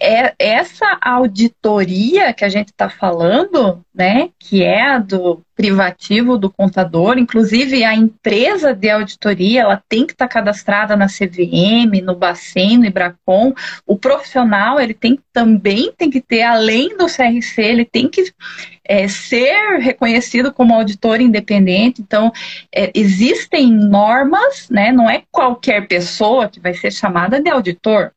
[0.00, 6.48] é essa auditoria que a gente está falando, né, que é a do privativo do
[6.50, 12.16] contador, inclusive a empresa de auditoria, ela tem que estar tá cadastrada na CVM, no
[12.16, 13.52] Bacen, no Ibracon.
[13.86, 18.32] O profissional, ele tem também tem que ter, além do CRC, ele tem que
[18.84, 22.00] é, ser reconhecido como auditor independente.
[22.00, 22.32] Então,
[22.74, 24.90] é, existem normas, né?
[24.92, 28.12] Não é qualquer pessoa que vai ser chamada de auditor.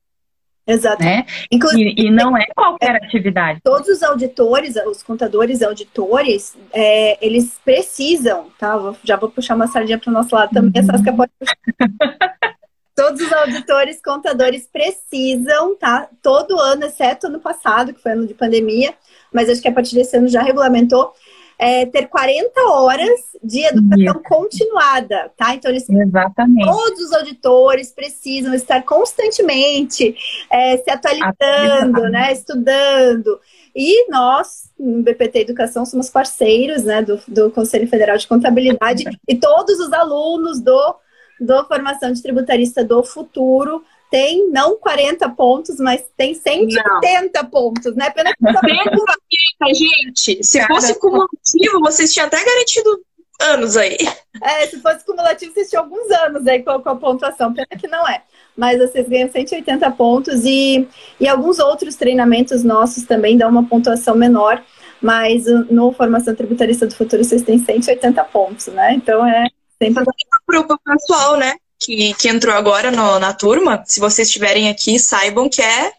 [0.65, 1.03] Exato.
[1.03, 1.25] Né?
[1.51, 3.59] Inclusive, e, e, não é qualquer atividade.
[3.63, 8.93] Todos os auditores, os contadores auditores, é, eles precisam, tá?
[9.03, 10.87] Já vou puxar uma sardinha para o nosso lado também, uhum.
[10.87, 11.57] Saskia pode puxar.
[12.95, 16.07] Todos os auditores, contadores precisam, tá?
[16.21, 18.93] Todo ano, exceto ano passado, que foi ano de pandemia,
[19.33, 21.11] mas acho que a partir desse ano já regulamentou,
[21.57, 23.09] é, ter 40 horas
[23.43, 24.23] de educação Isso.
[24.23, 25.55] continuada, tá?
[25.55, 26.65] Então, eles, Exatamente.
[26.65, 30.15] todos os auditores precisam estar constantemente
[30.51, 32.31] é, se atualizando, né?
[32.31, 33.39] Estudando.
[33.75, 39.35] E nós, no BPT Educação, somos parceiros né, do, do Conselho Federal de Contabilidade e
[39.35, 40.95] todos os alunos do,
[41.39, 47.49] do Formação de Tributarista do Futuro tem não 40 pontos, mas tem 180 não.
[47.49, 48.11] pontos, né?
[48.11, 48.31] Pena
[49.57, 50.43] 180, gente.
[50.43, 53.01] Se Cara, fosse cumulativo, vocês tinham até garantido
[53.41, 53.97] anos aí.
[54.41, 57.53] É, se fosse cumulativo, vocês tinham alguns anos aí com, com a pontuação.
[57.53, 58.23] Pena que não é.
[58.55, 60.87] Mas vocês ganham 180 pontos e,
[61.19, 64.63] e alguns outros treinamentos nossos também dão uma pontuação menor.
[65.01, 68.93] Mas no Formação Tributarista do Futuro vocês têm 180 pontos, né?
[68.93, 69.47] Então é
[69.81, 70.03] sempre.
[70.45, 71.55] Para o pessoal, né?
[71.83, 75.91] que, que entrou agora no, na turma, se vocês estiverem aqui, saibam que é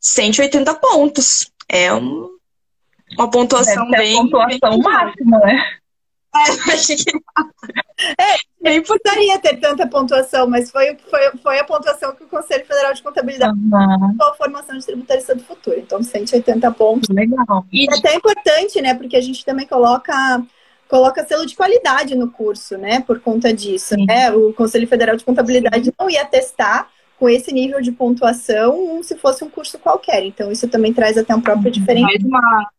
[0.00, 1.50] 180 pontos.
[1.68, 2.33] É um,
[3.12, 4.18] uma pontuação bem.
[4.18, 4.82] A pontuação bem...
[4.82, 5.64] máxima, né?
[6.36, 7.12] É, acho que.
[8.18, 12.66] É, nem poderia ter tanta pontuação, mas foi, foi, foi a pontuação que o Conselho
[12.66, 14.16] Federal de Contabilidade uhum.
[14.20, 15.78] a formação de tributarista do futuro.
[15.78, 17.08] Então, 180 pontos.
[17.08, 17.64] Legal.
[17.72, 18.94] E é até importante, né?
[18.94, 20.42] Porque a gente também coloca
[20.88, 23.00] coloca selo de qualidade no curso, né?
[23.00, 23.94] Por conta disso.
[23.96, 24.32] Né?
[24.32, 25.92] O Conselho Federal de Contabilidade Sim.
[25.98, 26.88] não ia testar
[27.18, 30.24] com esse nível de pontuação se fosse um curso qualquer.
[30.24, 32.28] Então, isso também traz até um próprio diferencial.
[32.28, 32.70] Uma,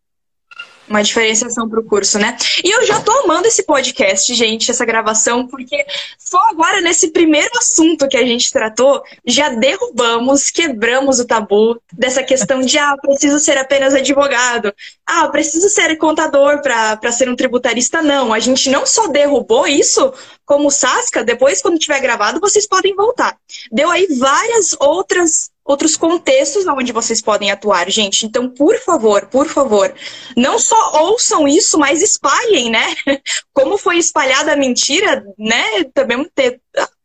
[0.88, 2.38] uma diferenciação para o curso, né?
[2.63, 5.86] E eu já tô amando esse podcast, gente, essa gravação, porque
[6.17, 12.24] só agora, nesse primeiro assunto que a gente tratou, já derrubamos, quebramos o tabu dessa
[12.24, 14.74] questão de, ah, preciso ser apenas advogado,
[15.06, 18.02] ah, preciso ser contador para ser um tributarista.
[18.02, 20.13] Não, a gente não só derrubou isso,
[20.45, 23.38] como Sasca, depois, quando tiver gravado, vocês podem voltar.
[23.71, 28.25] Deu aí várias outras outros contextos onde vocês podem atuar, gente.
[28.25, 29.91] Então, por favor, por favor,
[30.38, 32.85] não só ouçam isso, mas espalhem, né?
[33.52, 35.83] Como foi espalhada a mentira, né?
[35.94, 36.62] Também, ter,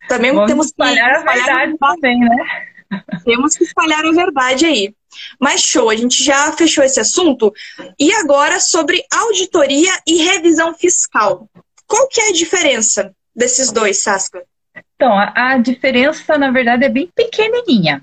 [0.06, 1.88] também Vamos temos espalhar que espalhar a verdade a...
[1.88, 2.36] também, né?
[3.24, 4.94] Temos que espalhar a verdade aí.
[5.40, 7.52] Mas show, a gente já fechou esse assunto.
[7.98, 11.48] E agora sobre auditoria e revisão fiscal.
[11.86, 14.42] Qual que é a diferença desses dois, Sasca?
[14.94, 18.02] Então, a, a diferença, na verdade, é bem pequenininha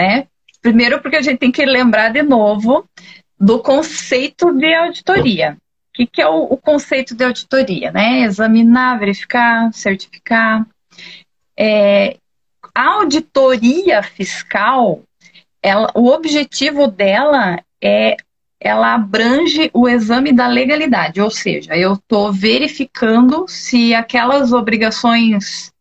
[0.00, 0.26] né?
[0.62, 2.86] Primeiro porque a gente tem que lembrar de novo
[3.38, 5.58] do conceito de auditoria.
[5.94, 8.22] que, que é o, o, conceito de auditoria, né?
[8.22, 10.66] Examinar, verificar, certificar.
[11.58, 12.16] É,
[12.74, 15.02] a auditoria fiscal,
[15.62, 18.16] ela, o objetivo dela é
[18.62, 25.72] ela abrange o exame da legalidade, ou seja, eu estou verificando se aquelas obrigações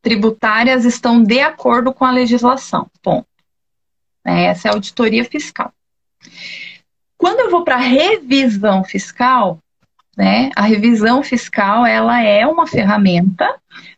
[0.00, 2.86] tributárias estão de acordo com a legislação.
[3.02, 3.26] Ponto.
[4.26, 5.72] Essa é a auditoria fiscal.
[7.16, 9.58] Quando eu vou para a revisão fiscal,
[10.16, 13.48] né, a revisão fiscal ela é uma ferramenta,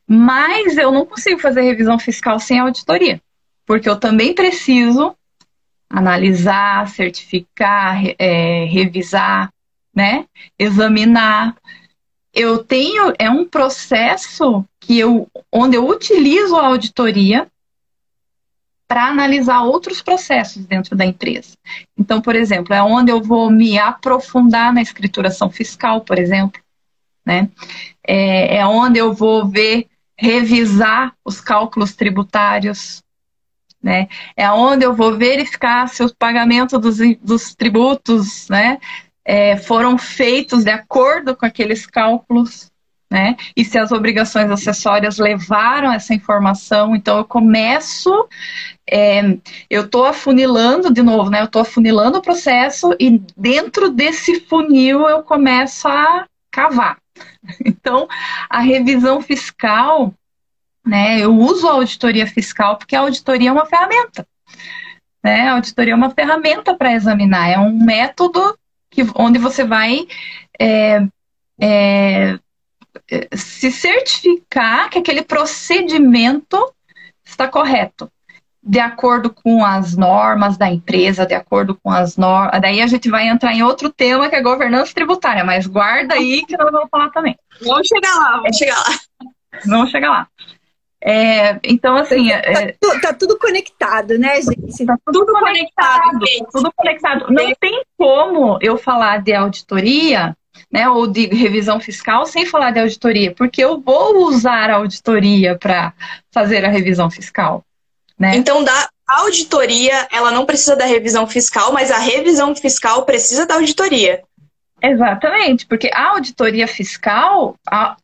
[0.07, 3.21] mas eu não consigo fazer revisão fiscal sem auditoria,
[3.67, 5.15] porque eu também preciso
[5.89, 9.51] analisar, certificar, é, revisar,
[9.95, 10.27] né,
[10.59, 11.57] examinar.
[12.35, 17.49] Eu tenho é um processo que eu onde eu utilizo a auditoria
[18.89, 21.55] para analisar outros processos dentro da empresa.
[21.97, 26.61] Então, por exemplo, é onde eu vou me aprofundar na escrituração fiscal, por exemplo,
[27.25, 27.51] né?
[28.03, 29.87] É, é onde eu vou ver,
[30.17, 33.03] revisar os cálculos tributários,
[33.83, 34.09] né?
[34.35, 38.79] É onde eu vou verificar se os pagamentos dos, dos tributos, né,
[39.25, 42.73] é, foram feitos de acordo com aqueles cálculos,
[43.11, 43.37] né?
[43.57, 48.29] E se as obrigações acessórias levaram essa informação, então eu começo,
[48.89, 49.39] é,
[49.71, 51.41] eu estou afunilando de novo, né?
[51.41, 56.99] Eu estou afunilando o processo e dentro desse funil eu começo a cavar.
[57.65, 58.07] Então,
[58.51, 60.13] a revisão fiscal,
[60.85, 61.19] né?
[61.19, 64.27] Eu uso a auditoria fiscal porque a auditoria é uma ferramenta.
[65.25, 65.49] Né?
[65.49, 68.57] A auditoria é uma ferramenta para examinar, é um método
[68.91, 70.07] que, onde você vai
[70.59, 71.07] é,
[71.61, 72.39] é,
[73.33, 76.73] se certificar que aquele procedimento
[77.25, 78.11] está correto,
[78.63, 82.61] de acordo com as normas da empresa, de acordo com as normas.
[82.61, 86.45] Daí a gente vai entrar em outro tema que é governança tributária, mas guarda aí
[86.45, 87.37] que nós vamos falar também.
[87.63, 88.99] Vamos chegar lá, vamos chegar lá.
[89.67, 90.29] Vamos chegar lá.
[91.01, 92.29] É, então, assim.
[92.29, 94.85] Tá, é, tá, tá, tudo conectado, né, gente?
[94.85, 96.19] Tá tudo, tudo conectado.
[96.19, 97.27] conectado tudo conectado.
[97.31, 100.37] Não tem como eu falar de auditoria
[100.71, 105.57] né, ou de revisão fiscal sem falar de auditoria, porque eu vou usar a auditoria
[105.57, 105.93] para
[106.31, 107.65] fazer a revisão fiscal.
[108.19, 108.37] Né?
[108.37, 113.55] Então, da auditoria, ela não precisa da revisão fiscal, mas a revisão fiscal precisa da
[113.55, 114.23] auditoria.
[114.83, 117.97] Exatamente, porque a auditoria fiscal, a,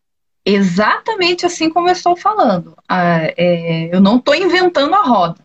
[0.44, 5.40] exatamente assim como eu estou falando, a, é, eu não estou inventando a roda.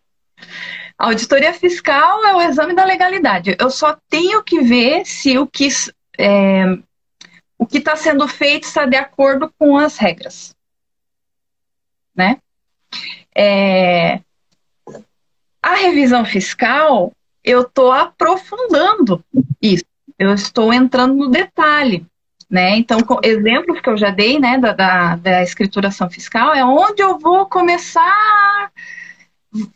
[0.97, 3.55] A auditoria fiscal é o exame da legalidade.
[3.59, 5.70] Eu só tenho que ver se o que
[6.17, 6.78] é,
[7.60, 10.55] o que está sendo feito está de acordo com as regras.
[12.16, 12.38] Né?
[13.36, 14.22] É,
[15.62, 17.12] a revisão fiscal,
[17.43, 19.24] eu estou aprofundando
[19.62, 19.84] isso.
[20.18, 22.05] Eu estou entrando no detalhe.
[22.49, 22.78] Né?
[22.78, 27.20] Então, exemplos que eu já dei né, da, da, da escrituração fiscal é onde eu
[27.20, 28.72] vou começar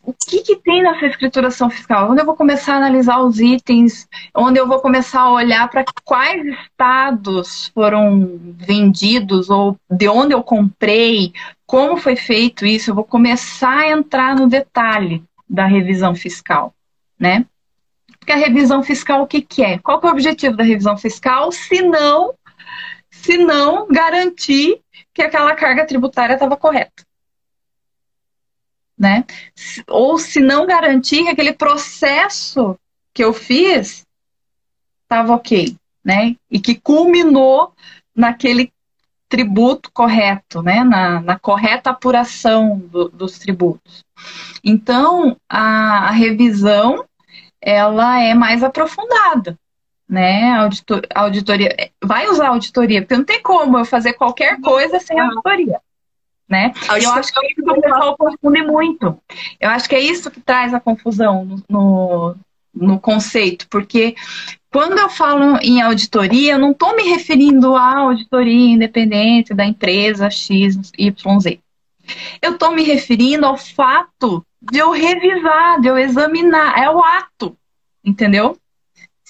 [0.03, 2.11] o que, que tem nessa escrituração fiscal?
[2.11, 4.07] Onde eu vou começar a analisar os itens?
[4.35, 10.43] Onde eu vou começar a olhar para quais estados foram vendidos ou de onde eu
[10.43, 11.33] comprei?
[11.65, 12.91] Como foi feito isso?
[12.91, 16.73] Eu vou começar a entrar no detalhe da revisão fiscal,
[17.19, 17.45] né?
[18.19, 19.79] Porque a revisão fiscal o que, que é?
[19.79, 21.51] Qual que é o objetivo da revisão fiscal?
[21.51, 22.33] Se não,
[23.09, 24.79] se não garantir
[25.13, 27.03] que aquela carga tributária estava correta
[28.97, 29.25] né?
[29.87, 32.77] Ou se não garantir que aquele processo
[33.13, 34.05] que eu fiz
[35.03, 36.35] estava ok, né?
[36.49, 37.73] E que culminou
[38.15, 38.71] naquele
[39.29, 40.83] tributo correto, né?
[40.83, 44.03] Na, na correta apuração do, dos tributos.
[44.63, 47.05] Então, a, a, revisão
[47.61, 49.57] ela é mais aprofundada,
[50.07, 50.53] né?
[50.53, 55.79] Auditor, auditoria vai usar auditoria, porque não tem como eu fazer qualquer coisa sem auditoria
[56.47, 56.73] né?
[56.89, 59.21] Eu acho que é isso que o pessoal confunde muito.
[59.59, 62.35] Eu acho que é isso que traz a confusão no, no,
[62.73, 64.15] no conceito, porque
[64.71, 70.29] quando eu falo em auditoria, eu não estou me referindo à auditoria independente da empresa
[70.29, 70.91] XYZ.
[72.41, 77.55] Eu estou me referindo ao fato de eu revisar, de eu examinar, é o ato,
[78.03, 78.57] entendeu?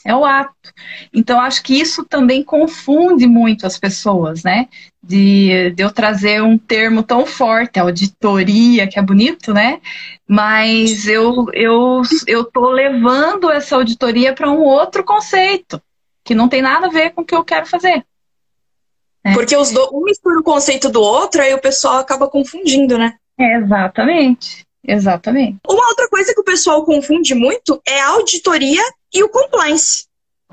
[0.06, 0.74] é o ato.
[1.14, 4.68] Então, acho que isso também confunde muito as pessoas, né?
[5.06, 9.82] De, de eu trazer um termo tão forte, auditoria, que é bonito, né?
[10.26, 15.82] Mas eu eu eu tô levando essa auditoria para um outro conceito
[16.24, 18.06] que não tem nada a ver com o que eu quero fazer.
[19.26, 19.34] Né?
[19.34, 23.16] Porque os do, um mistura o conceito do outro, aí o pessoal acaba confundindo, né?
[23.38, 24.66] É, exatamente.
[24.86, 25.60] Exatamente.
[25.68, 28.84] Uma outra coisa que o pessoal confunde muito é a auditoria
[29.14, 30.06] e o compliance.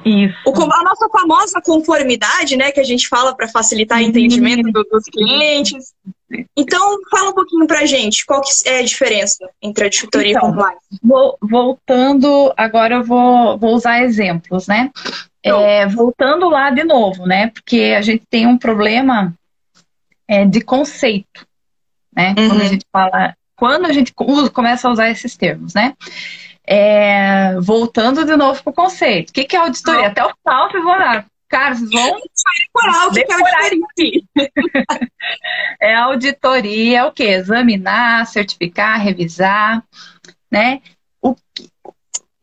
[0.05, 0.35] Isso.
[0.47, 4.85] O, a nossa famosa conformidade, né, que a gente fala para facilitar o entendimento do,
[4.85, 5.93] dos clientes.
[6.57, 10.49] Então, fala um pouquinho para a gente, qual que é a diferença entre auditoria então,
[10.49, 10.87] e compliance?
[11.03, 14.91] Vou, voltando, agora eu vou, vou usar exemplos, né?
[15.43, 17.49] É, voltando lá de novo, né?
[17.49, 19.35] Porque a gente tem um problema
[20.29, 21.47] é, de conceito,
[22.15, 22.35] né?
[22.39, 22.49] Uhum.
[22.49, 24.15] Quando a gente fala, quando a gente
[24.53, 25.95] começa a usar esses termos, né?
[26.73, 29.31] É, voltando de novo para o conceito.
[29.31, 30.07] O que, que é auditoria?
[30.07, 31.27] Até o final vocês vão olhar.
[31.49, 32.21] Cara, vocês vão
[32.73, 34.23] decorar que decorar é auditoria.
[35.81, 37.25] é auditoria, é o que?
[37.25, 39.83] Examinar, certificar, revisar,
[40.49, 40.81] né?
[41.21, 41.69] O que...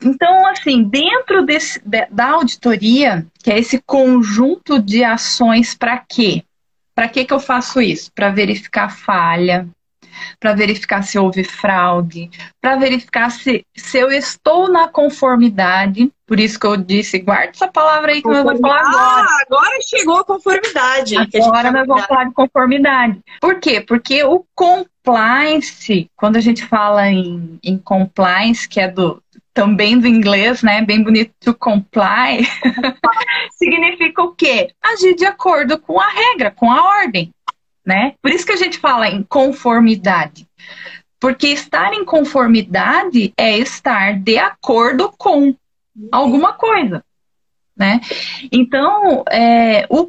[0.03, 6.43] Então, assim, dentro desse, da auditoria, que é esse conjunto de ações para quê?
[6.93, 8.11] Para que, que eu faço isso?
[8.11, 9.69] Para verificar falha,
[10.39, 12.29] para verificar se houve fraude,
[12.61, 16.11] para verificar se, se eu estou na conformidade.
[16.25, 19.27] Por isso que eu disse, guarda essa palavra aí que nós vamos falar agora.
[19.27, 21.15] Ah, agora chegou a conformidade.
[21.17, 23.19] Agora nós vamos falar de conformidade.
[23.39, 23.79] Por quê?
[23.79, 30.07] Porque o compliance, quando a gente fala em, em compliance, que é do, também do
[30.07, 30.81] inglês, né?
[30.81, 32.45] Bem bonito, to comply,
[33.57, 34.69] significa o quê?
[34.83, 37.33] Agir de acordo com a regra, com a ordem
[37.87, 38.15] né?
[38.21, 40.45] Por isso que a gente fala em conformidade.
[41.21, 45.55] Porque estar em conformidade é estar de acordo com
[46.11, 47.01] alguma coisa,
[47.75, 48.01] né?
[48.51, 50.05] Então, é, o,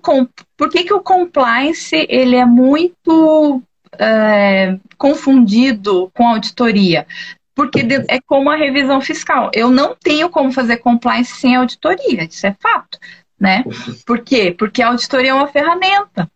[0.56, 3.62] por que, que o compliance ele é muito
[3.96, 7.06] é, confundido com auditoria?
[7.54, 9.50] Porque é como a revisão fiscal.
[9.54, 12.98] Eu não tenho como fazer compliance sem auditoria, isso é fato,
[13.40, 13.64] né?
[14.04, 14.54] Por quê?
[14.56, 16.28] Porque a auditoria é uma ferramenta.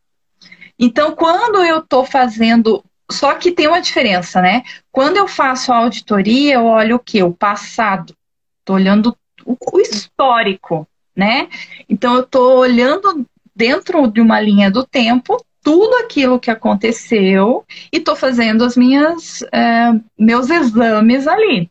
[0.82, 2.84] Então, quando eu estou fazendo.
[3.08, 4.64] Só que tem uma diferença, né?
[4.90, 7.22] Quando eu faço a auditoria, eu olho o quê?
[7.22, 8.16] O passado.
[8.58, 9.16] Estou olhando
[9.46, 11.48] o histórico, né?
[11.88, 13.24] Então, eu estou olhando
[13.54, 19.42] dentro de uma linha do tempo tudo aquilo que aconteceu e estou fazendo as minhas
[19.52, 21.70] é, meus exames ali.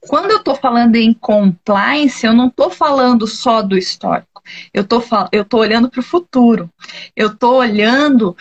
[0.00, 4.31] Quando eu estou falando em compliance, eu não estou falando só do histórico.
[4.72, 6.70] Eu tô, eu tô olhando para o futuro.
[7.16, 8.36] Eu tô olhando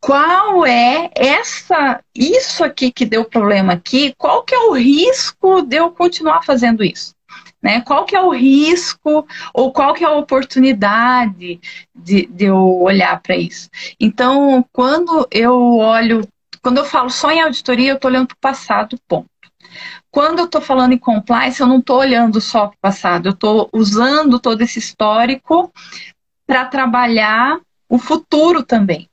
[0.00, 5.76] qual é essa isso aqui que deu problema aqui, qual que é o risco de
[5.76, 7.14] eu continuar fazendo isso?
[7.60, 7.80] Né?
[7.80, 11.60] Qual que é o risco ou qual que é a oportunidade
[11.92, 13.68] de, de eu olhar para isso?
[13.98, 16.26] Então, quando eu olho,
[16.62, 19.26] quando eu falo só em auditoria, eu estou olhando para o passado, ponto.
[20.16, 23.32] Quando eu estou falando em compliance, eu não estou olhando só para o passado, eu
[23.32, 25.70] estou usando todo esse histórico
[26.46, 29.10] para trabalhar o futuro também.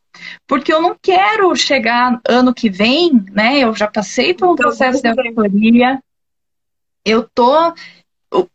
[0.48, 3.60] Porque eu não quero chegar ano que vem, né?
[3.60, 6.02] Eu já passei por um processo de auditoria.
[7.04, 7.74] Eu tô.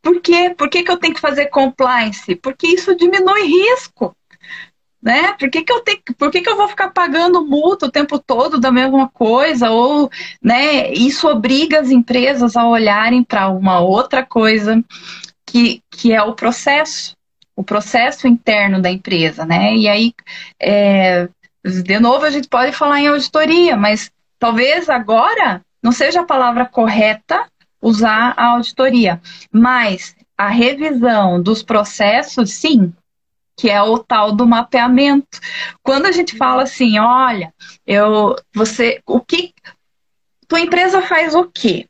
[0.00, 0.54] Por quê?
[0.56, 2.34] Por que, que eu tenho que fazer compliance?
[2.34, 4.16] Porque isso diminui risco
[5.02, 5.32] né?
[5.34, 8.18] Por que, que eu tenho, por que, que eu vou ficar pagando multa o tempo
[8.18, 9.70] todo da mesma coisa?
[9.70, 10.10] Ou,
[10.42, 14.82] né, isso obriga as empresas a olharem para uma outra coisa
[15.46, 17.16] que, que é o processo,
[17.56, 19.74] o processo interno da empresa, né?
[19.74, 20.12] E aí,
[20.60, 21.28] é,
[21.64, 26.66] de novo, a gente pode falar em auditoria, mas talvez agora não seja a palavra
[26.66, 27.46] correta
[27.80, 29.20] usar a auditoria,
[29.52, 32.92] mas a revisão dos processos, sim,
[33.58, 35.40] que é o tal do mapeamento.
[35.82, 37.52] Quando a gente fala assim, olha,
[37.84, 39.52] eu, você, o que,
[40.46, 41.88] tua empresa faz o quê,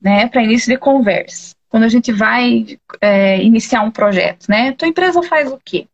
[0.00, 1.56] né, para início de conversa?
[1.68, 5.88] Quando a gente vai é, iniciar um projeto, né, tua empresa faz o quê?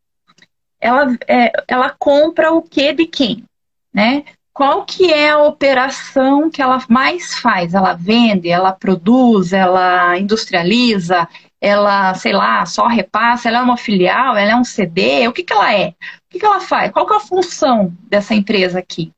[0.79, 3.45] Ela, é, ela compra o quê de quem,
[3.93, 4.25] né?
[4.53, 7.75] Qual que é a operação que ela mais faz?
[7.75, 11.27] Ela vende, ela produz, ela industrializa,
[11.65, 15.43] ela, sei lá, só repassa, ela é uma filial, ela é um CD, o que,
[15.43, 15.89] que ela é?
[15.89, 15.95] O
[16.29, 16.93] que, que ela faz?
[16.93, 19.11] Qual que é a função dessa empresa aqui?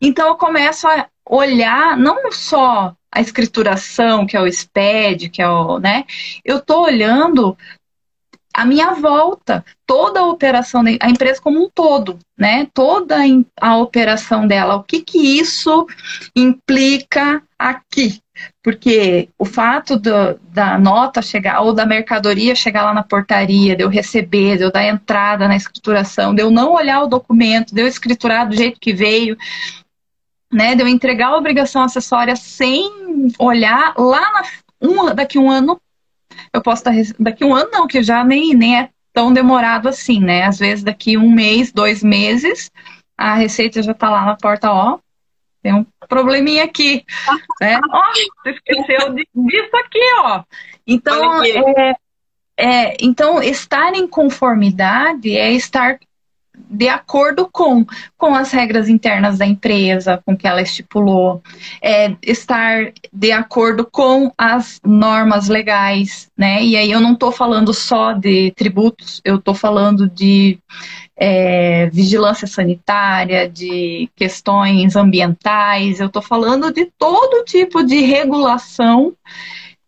[0.00, 5.48] Então eu começo a olhar não só a escrituração, que é o SPED, que é
[5.48, 6.06] o, né?
[6.42, 7.54] Eu estou olhando
[8.54, 12.66] a minha volta, toda a operação, a empresa como um todo, né?
[12.72, 13.16] Toda
[13.60, 15.86] a operação dela, o que que isso
[16.34, 18.22] implica aqui,
[18.62, 23.82] porque o fato do, da nota chegar, ou da mercadoria chegar lá na portaria, de
[23.82, 27.80] eu receber, de eu dar entrada na escrituração, de eu não olhar o documento, de
[27.80, 29.36] eu escriturar do jeito que veio,
[30.52, 32.90] né, de eu entregar a obrigação acessória sem
[33.38, 34.42] olhar lá na,
[34.82, 35.80] um, daqui um ano,
[36.52, 40.20] eu posso estar, daqui um ano não, que já nem, nem é tão demorado assim,
[40.20, 42.70] né, às vezes daqui um mês, dois meses,
[43.16, 44.98] a receita já está lá na porta, ó,
[45.62, 47.04] tem um probleminha aqui,
[47.60, 47.78] né?
[47.90, 48.02] Ó,
[48.42, 50.42] você esqueceu disso aqui, ó.
[50.86, 51.94] Então, é,
[52.56, 55.98] é, então, estar em conformidade é estar
[56.68, 57.86] de acordo com,
[58.18, 61.42] com as regras internas da empresa, com que ela estipulou,
[61.82, 66.62] é, estar de acordo com as normas legais, né?
[66.62, 70.58] E aí eu não estou falando só de tributos, eu estou falando de
[71.20, 79.12] é, vigilância sanitária, de questões ambientais, eu estou falando de todo tipo de regulação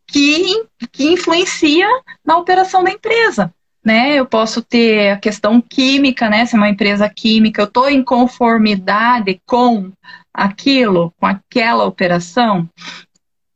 [0.06, 1.88] que, que influencia
[2.22, 3.50] na operação da empresa
[3.84, 4.14] né?
[4.14, 6.46] Eu posso ter a questão química, né?
[6.46, 9.90] Se é uma empresa química, eu estou em conformidade com
[10.32, 12.68] aquilo, com aquela operação.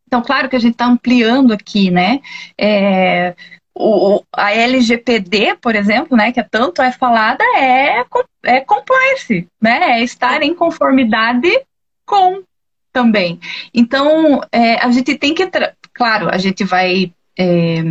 [0.07, 2.21] Então, claro que a gente está ampliando aqui, né?
[2.59, 3.35] É,
[3.79, 8.03] o, a LGPD, por exemplo, né, que é tanto é falada, é,
[8.45, 9.99] é compliance, né?
[9.99, 11.51] É estar em conformidade
[12.07, 12.43] com
[12.91, 13.39] também.
[13.75, 15.47] Então, é, a gente tem que,
[15.93, 17.83] claro, a gente vai é,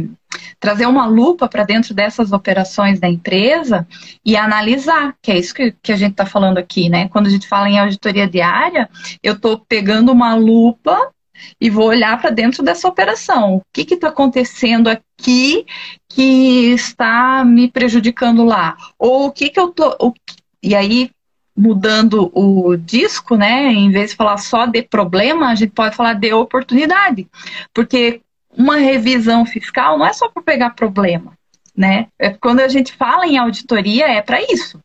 [0.60, 3.88] trazer uma lupa para dentro dessas operações da empresa
[4.26, 7.08] e analisar, que é isso que, que a gente está falando aqui, né?
[7.10, 8.90] Quando a gente fala em auditoria diária,
[9.22, 11.12] eu estou pegando uma lupa
[11.60, 13.56] e vou olhar para dentro dessa operação.
[13.56, 15.66] O que está acontecendo aqui
[16.10, 18.78] que está me prejudicando lá?
[18.98, 19.96] Ou o que, que eu tô.
[20.00, 20.14] O,
[20.62, 21.12] e aí,
[21.56, 23.72] mudando o disco, né?
[23.72, 27.28] Em vez de falar só de problema, a gente pode falar de oportunidade.
[27.74, 28.22] Porque
[28.58, 31.34] uma revisão fiscal não é só para pegar problema,
[31.76, 32.08] né?
[32.20, 34.80] É, quando a gente fala em auditoria é para isso,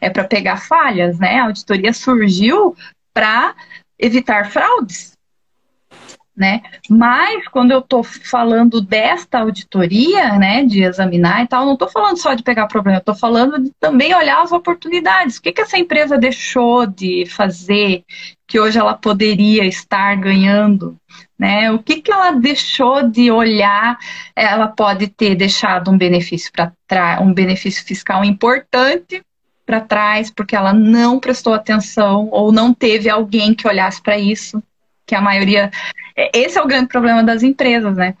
[0.00, 1.38] é para pegar falhas, né?
[1.38, 2.76] A auditoria surgiu
[3.14, 3.54] para
[3.98, 5.15] evitar fraudes,
[6.36, 6.60] né?
[6.90, 12.18] Mas quando eu estou falando desta auditoria, né, de examinar e tal, não estou falando
[12.18, 15.38] só de pegar problema, estou falando de também olhar as oportunidades.
[15.38, 18.04] O que, que essa empresa deixou de fazer
[18.46, 20.96] que hoje ela poderia estar ganhando?
[21.38, 21.70] Né?
[21.72, 23.96] O que, que ela deixou de olhar?
[24.34, 29.22] Ela pode ter deixado um benefício para trás, um benefício fiscal importante
[29.64, 34.62] para trás, porque ela não prestou atenção ou não teve alguém que olhasse para isso
[35.06, 35.70] que a maioria.
[36.16, 38.14] É, esse é o grande problema das empresas, né?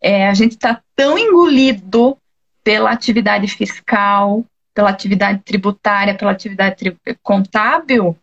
[0.00, 2.16] É, a gente está tão engolido
[2.64, 6.96] pela atividade fiscal, pela atividade tributária, pela atividade tri...
[7.22, 8.16] contábil,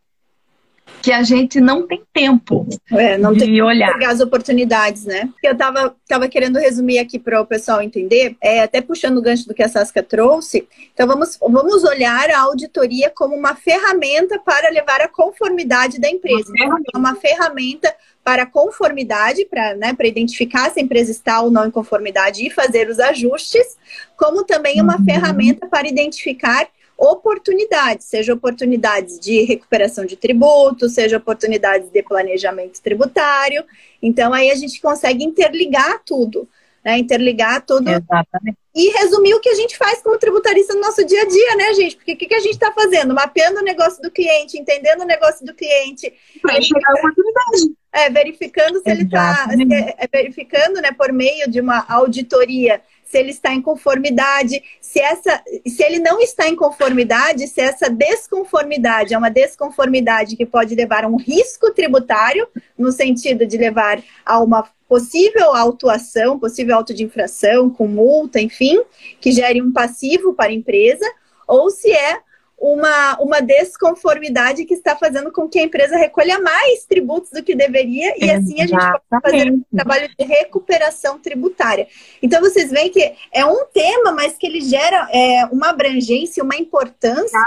[1.01, 3.93] que a gente não tem tempo é, não de tem olhar.
[3.93, 5.29] pegar as oportunidades, né?
[5.41, 9.47] Eu tava, tava querendo resumir aqui para o pessoal entender, é, até puxando o gancho
[9.47, 10.67] do que a Sasca trouxe.
[10.93, 16.51] Então vamos, vamos olhar a auditoria como uma ferramenta para levar a conformidade da empresa.
[16.51, 21.65] Uma ferramenta, uma ferramenta para conformidade, para né, identificar se a empresa está ou não
[21.65, 23.77] em conformidade e fazer os ajustes,
[24.15, 25.05] como também uma uhum.
[25.05, 26.67] ferramenta para identificar
[26.99, 33.63] oportunidades, seja oportunidades de recuperação de tributos, seja oportunidades de planejamento tributário.
[34.01, 36.47] Então, aí a gente consegue interligar tudo,
[36.83, 36.97] né?
[36.97, 37.89] Interligar tudo.
[37.89, 38.57] Exatamente.
[38.75, 41.73] E resumir o que a gente faz como tributarista no nosso dia a dia, né,
[41.73, 41.95] gente?
[41.95, 43.13] Porque o que, que a gente está fazendo?
[43.13, 46.13] Mapeando o negócio do cliente, entendendo o negócio do cliente.
[46.61, 47.79] Chegar a oportunidade.
[47.91, 49.47] É, verificando se ele está.
[49.51, 54.99] É, é, verificando, né, por meio de uma auditoria se ele está em conformidade, se,
[54.99, 60.75] essa, se ele não está em conformidade, se essa desconformidade é uma desconformidade que pode
[60.75, 62.47] levar a um risco tributário,
[62.77, 68.79] no sentido de levar a uma possível autuação, possível auto de infração, com multa, enfim,
[69.19, 71.05] que gere um passivo para a empresa,
[71.47, 72.19] ou se é
[72.59, 77.55] uma, uma desconformidade que está fazendo com que a empresa recolha mais tributos do que
[77.55, 78.77] deveria e assim a gente
[79.09, 81.87] pode fazer um trabalho de recuperação tributária.
[82.21, 86.55] Então vocês veem que é um tema, mas que ele gera é, uma abrangência, uma
[86.55, 87.39] importância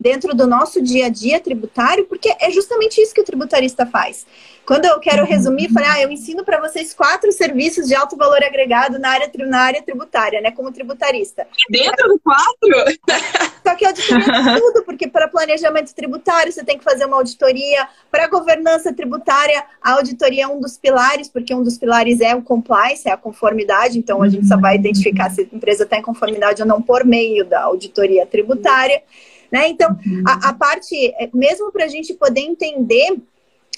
[0.00, 4.26] dentro do nosso dia a dia tributário, porque é justamente isso que o tributarista faz.
[4.64, 8.42] Quando eu quero resumir, falei, ah, eu ensino para vocês quatro serviços de alto valor
[8.42, 10.52] agregado na área, na área tributária, né?
[10.52, 11.46] Como tributarista.
[11.68, 13.00] Dentro do quatro?
[13.66, 14.24] Só que auditoria
[14.54, 19.64] é tudo, porque para planejamento tributário você tem que fazer uma auditoria, para governança tributária,
[19.82, 23.16] a auditoria é um dos pilares, porque um dos pilares é o compliance, é a
[23.16, 26.80] conformidade, então a gente só vai identificar se a empresa está em conformidade ou não
[26.80, 29.02] por meio da auditoria tributária.
[29.50, 29.68] Né?
[29.68, 33.16] Então, a, a parte, mesmo para a gente poder entender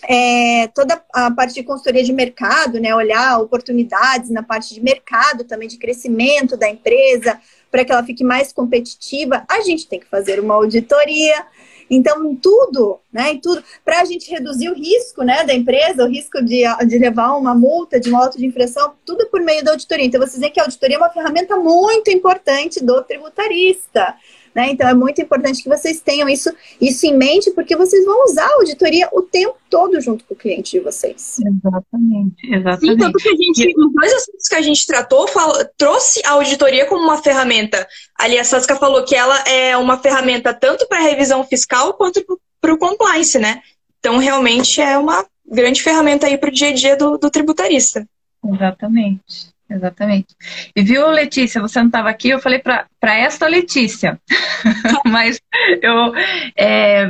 [0.08, 5.44] é, toda a parte de consultoria de mercado, né, olhar oportunidades na parte de mercado
[5.44, 7.38] também, de crescimento da empresa,
[7.70, 11.46] para que ela fique mais competitiva, a gente tem que fazer uma auditoria.
[11.88, 16.04] Então, em tudo, né, em tudo, para a gente reduzir o risco né, da empresa,
[16.04, 19.62] o risco de, de levar uma multa, de uma auto de infração, tudo por meio
[19.62, 20.06] da auditoria.
[20.06, 24.16] Então, vocês veem que a auditoria é uma ferramenta muito importante do tributarista
[24.54, 24.70] né?
[24.70, 26.50] Então é muito importante que vocês tenham isso,
[26.80, 30.36] isso em mente, porque vocês vão usar a auditoria o tempo todo junto com o
[30.36, 31.38] cliente de vocês.
[31.40, 32.92] Exatamente, exatamente.
[32.92, 36.32] Sim, tanto que a gente, os dois assuntos que a gente tratou, fala, trouxe a
[36.32, 37.86] auditoria como uma ferramenta.
[38.18, 42.22] Ali a falou que ela é uma ferramenta tanto para revisão fiscal quanto
[42.60, 43.62] para o compliance, né?
[43.98, 48.06] Então, realmente é uma grande ferramenta aí para o dia a dia do, do tributarista.
[48.44, 49.51] Exatamente.
[49.72, 50.36] Exatamente.
[50.76, 54.20] E viu, Letícia, você não estava aqui, eu falei para esta Letícia,
[55.06, 55.40] mas
[55.80, 56.14] eu,
[56.56, 57.08] é,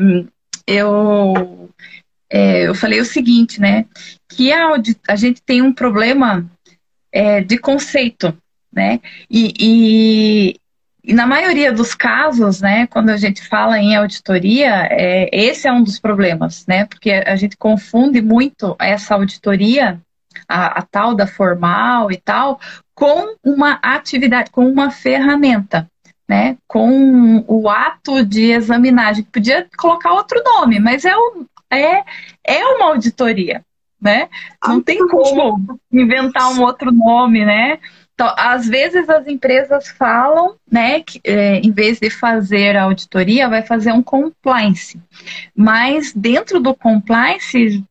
[0.67, 1.71] eu,
[2.31, 3.85] é, eu falei o seguinte, né?
[4.29, 4.69] Que a,
[5.09, 6.49] a gente tem um problema
[7.11, 8.37] é, de conceito,
[8.73, 9.01] né?
[9.29, 10.57] E, e,
[11.05, 15.73] e, na maioria dos casos, né, quando a gente fala em auditoria, é, esse é
[15.73, 16.85] um dos problemas, né?
[16.85, 20.01] Porque a gente confunde muito essa auditoria
[20.49, 22.61] a, a tal da formal e tal,
[22.95, 25.89] com uma atividade, com uma ferramenta.
[26.29, 29.09] Né, com o ato de examinar.
[29.09, 32.05] A gente podia colocar outro nome, mas é, um, é,
[32.43, 33.63] é uma auditoria.
[34.01, 34.31] Né?
[34.67, 37.79] Não tem como inventar um outro nome, né?
[38.15, 43.49] Então, às vezes as empresas falam, né, que é, em vez de fazer a auditoria,
[43.49, 45.01] vai fazer um compliance.
[45.57, 47.85] Mas dentro do compliance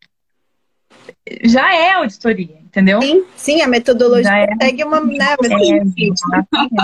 [1.43, 3.01] já é auditoria, entendeu?
[3.01, 4.47] Sim, sim a metodologia é.
[4.61, 4.99] segue uma.
[5.01, 5.47] Né, é,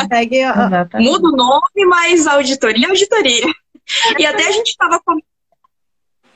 [0.09, 0.43] segue,
[0.99, 3.45] Muda o nome, mas auditoria é auditoria.
[4.19, 4.99] E até a gente estava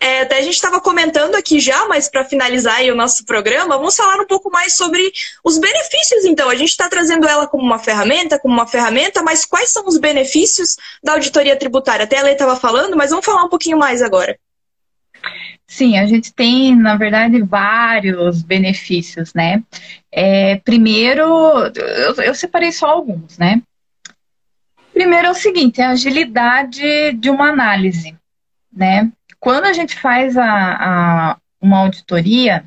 [0.01, 3.95] é, até a gente estava comentando aqui já, mas para finalizar o nosso programa, vamos
[3.95, 5.12] falar um pouco mais sobre
[5.43, 6.49] os benefícios, então.
[6.49, 9.99] A gente está trazendo ela como uma ferramenta, como uma ferramenta, mas quais são os
[9.99, 12.05] benefícios da auditoria tributária?
[12.05, 14.39] Até a Lei estava falando, mas vamos falar um pouquinho mais agora.
[15.72, 19.64] Sim, a gente tem, na verdade, vários benefícios, né?
[20.12, 21.24] É, primeiro,
[21.74, 23.62] eu, eu, separei só alguns, né?
[24.92, 28.14] Primeiro é o seguinte, é a agilidade de uma análise,
[28.70, 29.10] né?
[29.40, 32.66] Quando a gente faz a, a uma auditoria,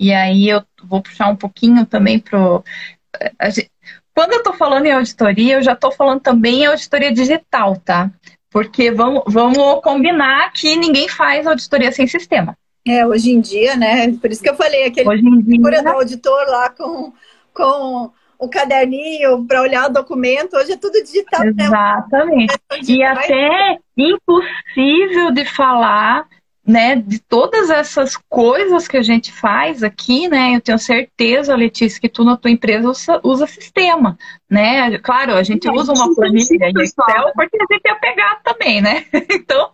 [0.00, 2.64] e aí eu vou puxar um pouquinho também pro...
[3.50, 3.70] Gente,
[4.14, 8.10] quando eu estou falando em auditoria, eu já estou falando também em auditoria digital, tá?
[8.50, 12.56] Porque vamos, vamos combinar que ninguém faz auditoria sem sistema.
[12.86, 14.12] É, hoje em dia, né?
[14.12, 15.82] Por isso que eu falei, aquele hoje em dia...
[15.82, 17.12] do auditor lá com,
[17.52, 21.44] com o caderninho para olhar o documento, hoje é tudo digital.
[21.44, 21.64] Né?
[21.64, 22.54] Exatamente.
[22.70, 22.78] Né?
[22.88, 26.26] E até impossível de falar
[26.68, 31.98] né, de todas essas coisas que a gente faz aqui, né, eu tenho certeza, Letícia,
[31.98, 34.18] que tu na tua empresa usa, usa sistema,
[34.50, 34.98] né?
[34.98, 39.06] Claro, a gente usa uma planilha em Excel porque a gente é pegar também, né?
[39.38, 39.70] Então,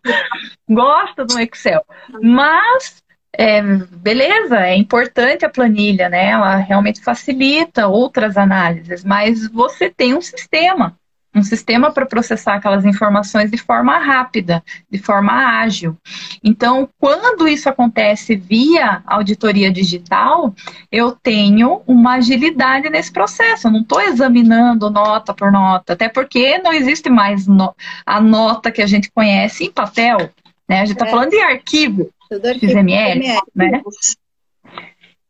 [0.68, 1.84] gosta do Excel.
[2.22, 3.03] Mas
[3.36, 6.30] é, beleza, é importante a planilha, né?
[6.30, 10.97] Ela realmente facilita outras análises, mas você tem um sistema
[11.35, 15.97] um sistema para processar aquelas informações de forma rápida, de forma ágil.
[16.43, 20.55] Então, quando isso acontece via auditoria digital,
[20.91, 23.66] eu tenho uma agilidade nesse processo.
[23.66, 27.74] Eu não estou examinando nota por nota, até porque não existe mais no,
[28.07, 30.30] a nota que a gente conhece em papel.
[30.68, 30.80] Né?
[30.80, 31.11] A gente está é.
[31.11, 32.11] falando de arquivo,
[32.61, 33.20] XML,
[33.55, 33.82] né?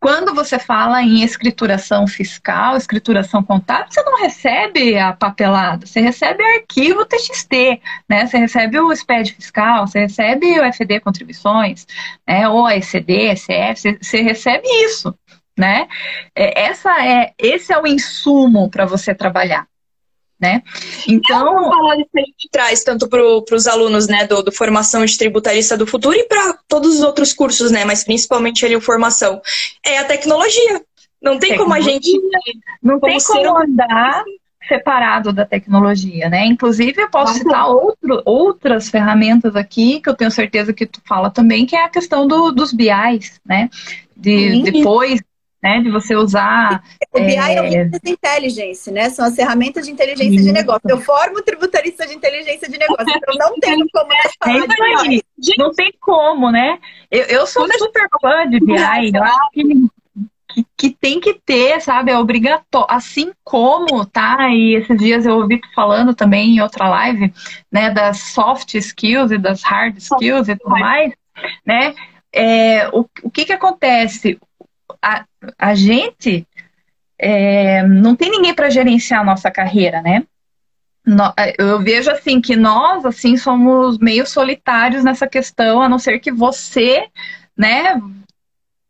[0.04, 6.44] Quando você fala em escrituração fiscal, escrituração contábil, você não recebe a papelada, você recebe
[6.44, 8.26] arquivo TXT, né?
[8.26, 11.86] Você recebe o SPED fiscal, você recebe o FD contribuições,
[12.28, 12.46] né?
[12.46, 15.18] ou a ECD, ECF, você, você recebe isso,
[15.58, 15.88] né?
[16.36, 19.66] É, essa é, esse é o insumo para você trabalhar
[20.44, 20.62] né?
[21.08, 25.16] Então, é que a gente traz tanto para os alunos, né, do, do, formação de
[25.16, 29.40] tributarista do futuro e para todos os outros cursos, né, mas principalmente ali o formação,
[29.82, 30.82] é a tecnologia.
[31.22, 32.10] Não tem como a gente
[32.82, 34.22] não tem como andar
[34.68, 36.44] separado da tecnologia, né?
[36.44, 41.30] Inclusive eu posso citar outro, outras ferramentas aqui que eu tenho certeza que tu fala
[41.30, 43.70] também, que é a questão do, dos BIs, né?
[44.14, 45.20] De, depois
[45.64, 45.80] né?
[45.80, 46.84] De você usar.
[47.10, 49.08] O BI é, é o Business Intelligence, né?
[49.08, 50.44] São as ferramentas de inteligência Isso.
[50.44, 50.82] de negócio.
[50.86, 55.22] Eu formo tributarista de inteligência de negócio, então não tem como falar é de BI.
[55.56, 56.78] Não tem como, né?
[57.10, 59.64] Eu, eu sou super fã de BI, eu acho que
[60.46, 62.12] que, que, tem que ter, sabe?
[62.12, 62.86] É obrigatório.
[62.88, 64.50] Assim como, tá?
[64.50, 67.32] E esses dias eu ouvi falando também em outra live,
[67.72, 67.90] né?
[67.90, 71.12] Das soft skills e das hard skills e tudo mais,
[71.66, 71.94] né?
[72.32, 74.38] É, o, o que que acontece?
[75.04, 75.24] A,
[75.58, 76.46] a gente
[77.18, 80.24] é, não tem ninguém para gerenciar a nossa carreira, né?
[81.58, 86.32] Eu vejo assim que nós assim somos meio solitários nessa questão, a não ser que
[86.32, 87.08] você,
[87.56, 88.00] né,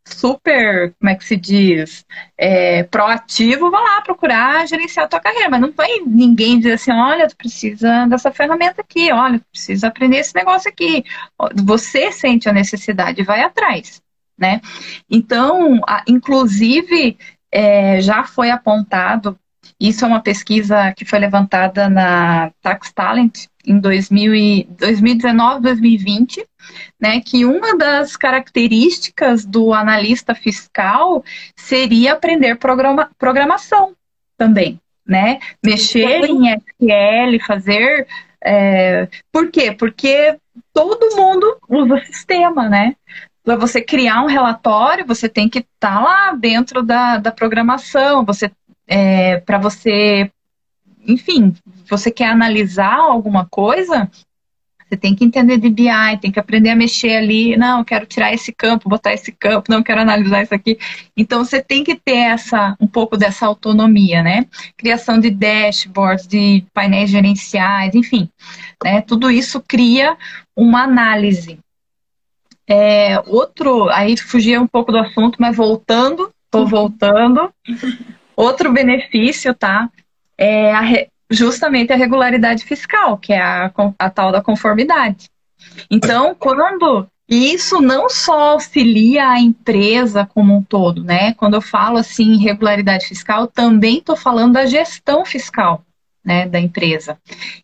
[0.06, 2.04] super, como é que se diz,
[2.38, 5.48] é, proativo, vá lá procurar gerenciar a tua carreira.
[5.50, 9.88] Mas não vai ninguém dizer assim, olha, tu precisa dessa ferramenta aqui, olha, tu precisa
[9.88, 11.04] aprender esse negócio aqui.
[11.64, 14.02] Você sente a necessidade, vai atrás,
[14.38, 14.60] né?
[15.10, 17.16] Então, a, inclusive,
[17.50, 19.38] é, já foi apontado,
[19.80, 26.46] isso é uma pesquisa que foi levantada na Tax Talent em 2019, 2020,
[27.00, 31.24] né, que uma das características do analista fiscal
[31.56, 33.94] seria aprender programa, programação
[34.36, 35.38] também, né?
[35.64, 38.06] Mexer em SQL, fazer.
[38.42, 39.72] É, por quê?
[39.72, 40.36] Porque
[40.72, 42.94] todo mundo usa sistema, né?
[43.44, 48.24] Para você criar um relatório, você tem que estar tá lá dentro da, da programação,
[48.24, 48.50] você
[48.86, 50.30] é, para você,
[51.06, 51.54] enfim,
[51.88, 54.10] você quer analisar alguma coisa,
[54.88, 57.56] você tem que entender de BI, tem que aprender a mexer ali.
[57.56, 60.78] Não, quero tirar esse campo, botar esse campo, não quero analisar isso aqui.
[61.16, 64.46] Então você tem que ter essa um pouco dessa autonomia, né?
[64.76, 68.28] Criação de dashboards, de painéis gerenciais, enfim,
[68.82, 69.00] né?
[69.00, 70.16] Tudo isso cria
[70.54, 71.58] uma análise.
[72.68, 77.52] É, outro, aí fugia um pouco do assunto, mas voltando, estou voltando.
[78.36, 79.88] Outro benefício, tá?
[80.36, 80.82] É a,
[81.30, 85.28] justamente a regularidade fiscal, que é a, a tal da conformidade.
[85.90, 91.32] Então, quando isso não só auxilia a empresa como um todo, né?
[91.34, 95.84] Quando eu falo assim regularidade fiscal, também estou falando da gestão fiscal
[96.24, 97.18] né, da empresa.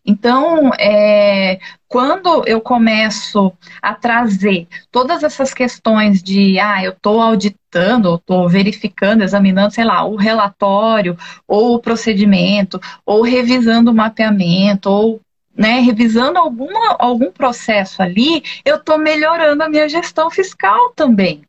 [0.05, 3.51] Então, é, quando eu começo
[3.81, 10.05] a trazer todas essas questões de, ah, eu estou auditando, estou verificando, examinando, sei lá,
[10.05, 15.19] o relatório, ou o procedimento, ou revisando o mapeamento, ou
[15.55, 21.43] né, revisando alguma, algum processo ali, eu estou melhorando a minha gestão fiscal também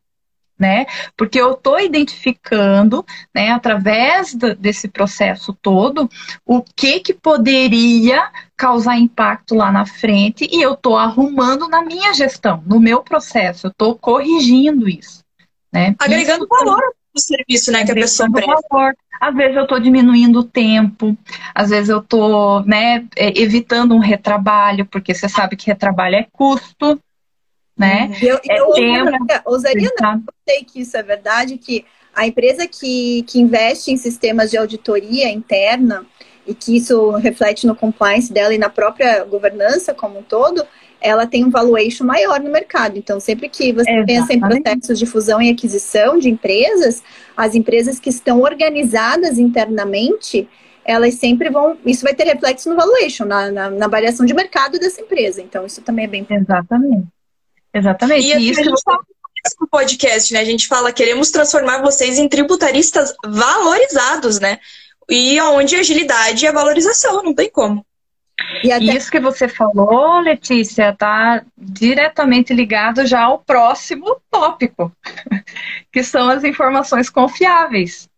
[0.58, 0.86] né?
[1.16, 6.08] Porque eu estou identificando, né, através do, desse processo todo,
[6.46, 12.14] o que que poderia causar impacto lá na frente e eu estou arrumando na minha
[12.14, 15.24] gestão, no meu processo, eu estou corrigindo isso,
[15.72, 15.96] né?
[15.98, 18.94] Agregando isso, valor no serviço, né, que a pessoa presta.
[19.20, 21.16] Às vezes eu estou diminuindo o tempo,
[21.54, 26.26] às vezes eu estou, né, é, evitando um retrabalho, porque você sabe que retrabalho é
[26.32, 27.00] custo,
[27.82, 28.06] né?
[28.06, 28.28] Uhum.
[28.28, 28.66] Eu, é eu
[29.44, 33.96] ousaria não, eu sei que isso é verdade, que a empresa que, que investe em
[33.96, 36.04] sistemas de auditoria interna
[36.46, 40.64] e que isso reflete no compliance dela e na própria governança como um todo,
[41.00, 42.98] ela tem um valuation maior no mercado.
[42.98, 44.06] Então, sempre que você Exatamente.
[44.06, 47.02] pensa em processos de fusão e aquisição de empresas,
[47.36, 50.48] as empresas que estão organizadas internamente,
[50.84, 51.76] elas sempre vão.
[51.84, 55.42] Isso vai ter reflexo no valuation, na, na, na variação de mercado dessa empresa.
[55.42, 56.26] Então, isso também é bem.
[56.28, 57.06] Exatamente.
[57.74, 58.26] Exatamente.
[58.26, 58.98] E isso a gente fala
[59.60, 60.40] no podcast, né?
[60.40, 64.58] A gente fala, queremos transformar vocês em tributaristas valorizados, né?
[65.08, 67.84] E onde agilidade é valorização, não tem como.
[68.62, 68.84] E até...
[68.84, 74.92] Isso que você falou, Letícia, está diretamente ligado já ao próximo tópico,
[75.92, 78.08] que são as informações confiáveis,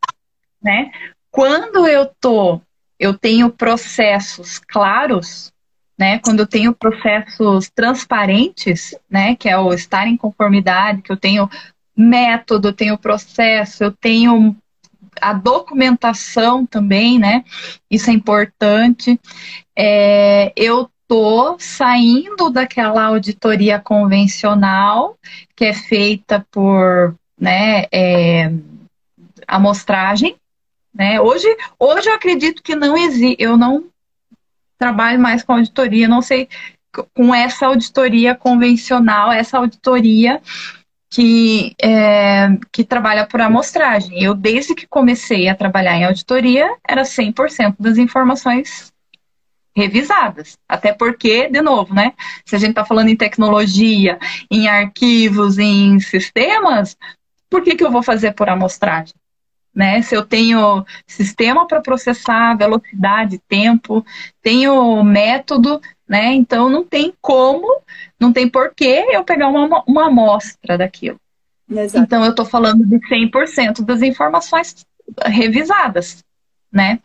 [0.62, 0.90] né?
[1.30, 2.60] Quando eu tô,
[2.98, 5.52] eu tenho processos claros,
[5.98, 6.18] né?
[6.18, 9.36] Quando eu tenho processos transparentes, né?
[9.36, 11.48] Que é o estar em conformidade, que eu tenho
[11.96, 14.56] método, eu tenho processo, eu tenho
[15.20, 17.44] a documentação também, né?
[17.90, 19.18] Isso é importante.
[19.76, 25.16] É, eu tô saindo daquela auditoria convencional
[25.54, 27.84] que é feita por, né?
[27.92, 28.52] É,
[29.46, 30.36] amostragem,
[30.92, 31.20] né?
[31.20, 31.46] Hoje,
[31.78, 33.84] hoje eu acredito que não existe, eu não
[34.78, 36.48] trabalho mais com auditoria, não sei
[37.12, 40.40] com essa auditoria convencional, essa auditoria
[41.10, 44.22] que, é, que trabalha por amostragem.
[44.22, 48.92] Eu, desde que comecei a trabalhar em auditoria, era 100% das informações
[49.76, 50.56] revisadas.
[50.68, 52.12] Até porque, de novo, né?
[52.44, 54.18] Se a gente está falando em tecnologia,
[54.50, 56.96] em arquivos, em sistemas,
[57.50, 59.14] por que, que eu vou fazer por amostragem?
[59.74, 60.00] Né?
[60.02, 64.04] Se eu tenho sistema para processar, velocidade, tempo,
[64.40, 66.32] tenho método, né?
[66.32, 67.80] Então não tem como,
[68.20, 71.18] não tem porquê eu pegar uma, uma amostra daquilo.
[71.68, 72.04] Exato.
[72.04, 74.86] Então eu estou falando de 100% das informações
[75.24, 76.22] revisadas,
[76.72, 77.00] né?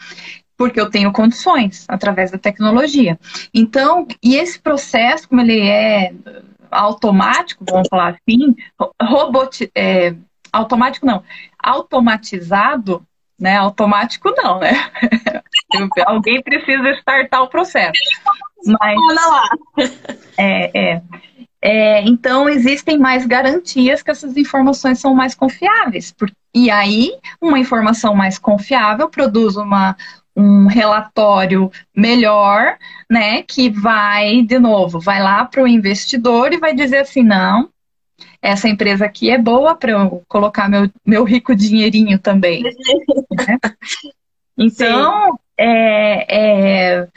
[0.58, 3.18] Porque eu tenho condições através da tecnologia.
[3.54, 6.14] Então, e esse processo, como ele é
[6.70, 8.56] automático, vamos falar assim,
[9.02, 10.14] robot, é,
[10.52, 11.24] automático não,
[11.70, 13.06] automatizado,
[13.40, 13.56] né?
[13.58, 14.74] Automático não, né?
[16.06, 17.94] Alguém precisa startar o processo.
[18.66, 18.98] Mas
[20.38, 21.02] é, é.
[21.62, 26.14] é, então existem mais garantias que essas informações são mais confiáveis.
[26.54, 27.12] E aí,
[27.42, 29.96] uma informação mais confiável produz uma,
[30.36, 32.78] um relatório melhor,
[33.10, 33.44] né?
[33.44, 37.70] Que vai, de novo, vai lá para o investidor e vai dizer assim, não,
[38.42, 42.64] essa empresa aqui é boa para eu colocar meu, meu rico dinheirinho também.
[43.32, 43.58] né?
[44.58, 47.08] Então, é, é,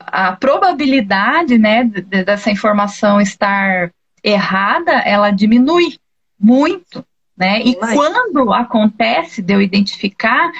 [0.00, 3.90] a probabilidade né, dessa informação estar
[4.22, 5.98] errada, ela diminui
[6.38, 7.04] muito.
[7.36, 7.60] Né?
[7.62, 10.50] E quando acontece de eu identificar,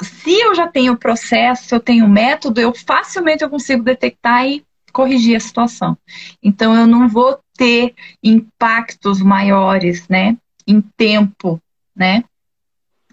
[0.00, 4.64] se eu já tenho processo, se eu tenho método, eu facilmente eu consigo detectar e
[4.92, 5.96] corrigir a situação.
[6.42, 7.92] Então eu não vou ter
[8.22, 10.36] impactos maiores, né,
[10.66, 11.60] em tempo,
[11.94, 12.22] né?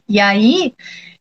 [0.07, 0.73] E aí,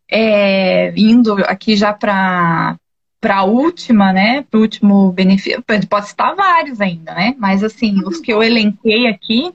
[0.09, 2.77] é, indo aqui já para
[3.21, 8.03] para a última, né, para o último benefício, pode estar vários ainda, né, mas assim,
[8.05, 9.51] os que eu elenquei aqui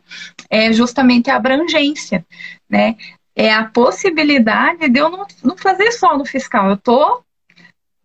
[0.49, 2.25] é justamente a abrangência,
[2.67, 2.95] né,
[3.35, 7.23] é a possibilidade de eu não, não fazer só no fiscal, eu tô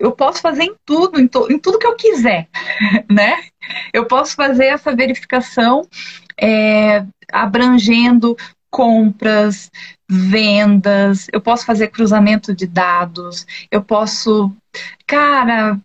[0.05, 2.49] eu posso fazer em tudo, em, to, em tudo que eu quiser,
[3.11, 3.37] né?
[3.93, 5.87] Eu posso fazer essa verificação
[6.41, 8.37] é, abrangendo
[8.71, 9.71] compras,
[10.09, 14.53] vendas, eu posso fazer cruzamento de dados, eu posso.
[15.07, 15.79] Cara,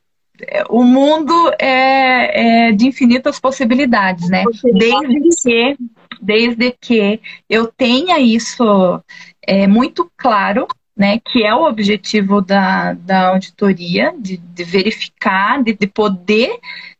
[0.69, 4.43] o mundo é, é de infinitas possibilidades, né?
[4.73, 5.77] Desde que,
[6.19, 9.01] desde que eu tenha isso
[9.45, 10.67] é, muito claro
[10.99, 16.59] né, que é o objetivo da, da auditoria, de, de verificar, de, de poder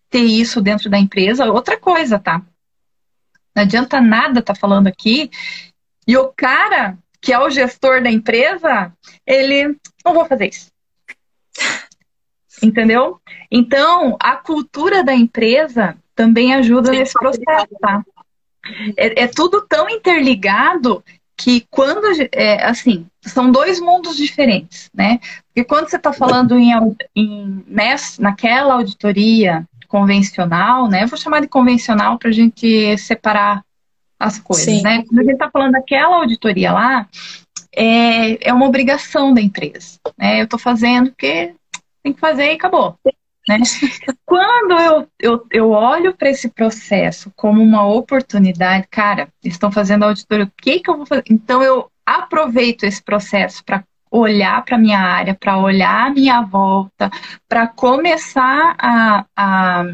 [0.09, 1.51] ter isso dentro da empresa.
[1.51, 2.41] Outra coisa, tá?
[3.53, 5.29] Não adianta nada estar tá falando aqui
[6.07, 8.93] e o cara que é o gestor da empresa,
[9.27, 9.75] ele
[10.05, 10.71] não vou fazer isso.
[12.63, 13.19] Entendeu?
[13.51, 18.01] Então, a cultura da empresa também ajuda nesse processo, tá?
[18.95, 21.03] É, é, tudo tão interligado
[21.39, 25.19] que quando, é, assim, são dois mundos diferentes, né?
[25.47, 26.71] Porque quando você está falando em,
[27.15, 31.03] em nessa, naquela auditoria convencional, né?
[31.03, 33.63] Eu vou chamar de convencional para a gente separar
[34.19, 34.81] as coisas, Sim.
[34.83, 35.01] né?
[35.07, 37.07] Quando a gente está falando daquela auditoria lá,
[37.73, 40.41] é, é uma obrigação da empresa, né?
[40.41, 41.53] Eu estou fazendo porque
[42.03, 42.97] tem que fazer e acabou.
[43.49, 43.57] Né?
[44.25, 50.45] Quando eu, eu, eu olho para esse processo como uma oportunidade, cara, estão fazendo auditoria,
[50.45, 51.23] o que, que eu vou fazer?
[51.27, 57.09] Então eu aproveito esse processo para olhar para minha área, para olhar a minha volta,
[57.47, 59.85] para começar a, a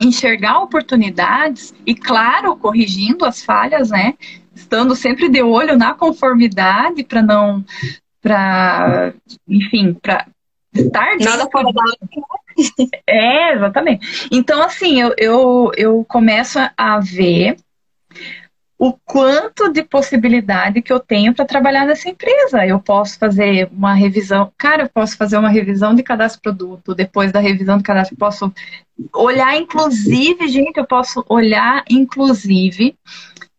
[0.00, 4.14] enxergar oportunidades e, claro, corrigindo as falhas, né?
[4.54, 7.64] Estando sempre de olho na conformidade para não,
[8.22, 9.14] para,
[9.48, 10.26] enfim, para
[10.80, 11.82] estar nada fora da
[13.06, 14.28] É, exatamente.
[14.32, 17.56] Então, assim, eu, eu, eu começo a ver
[18.78, 22.66] o quanto de possibilidade que eu tenho para trabalhar nessa empresa.
[22.66, 27.32] Eu posso fazer uma revisão, cara, eu posso fazer uma revisão de cadastro produto, depois
[27.32, 28.52] da revisão de cadastro, eu posso
[29.14, 32.94] olhar, inclusive, gente, eu posso olhar, inclusive,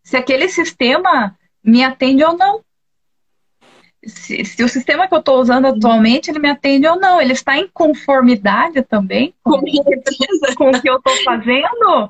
[0.03, 2.61] se aquele sistema me atende ou não
[4.05, 7.21] se, se, o sistema que eu estou usando atualmente ele me atende ou não.
[7.21, 9.59] Ele está em conformidade também com,
[10.55, 12.09] com o que eu estou fazendo.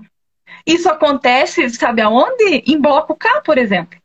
[0.65, 2.63] Isso acontece, sabe aonde?
[2.65, 3.97] Em bloco K, por exemplo.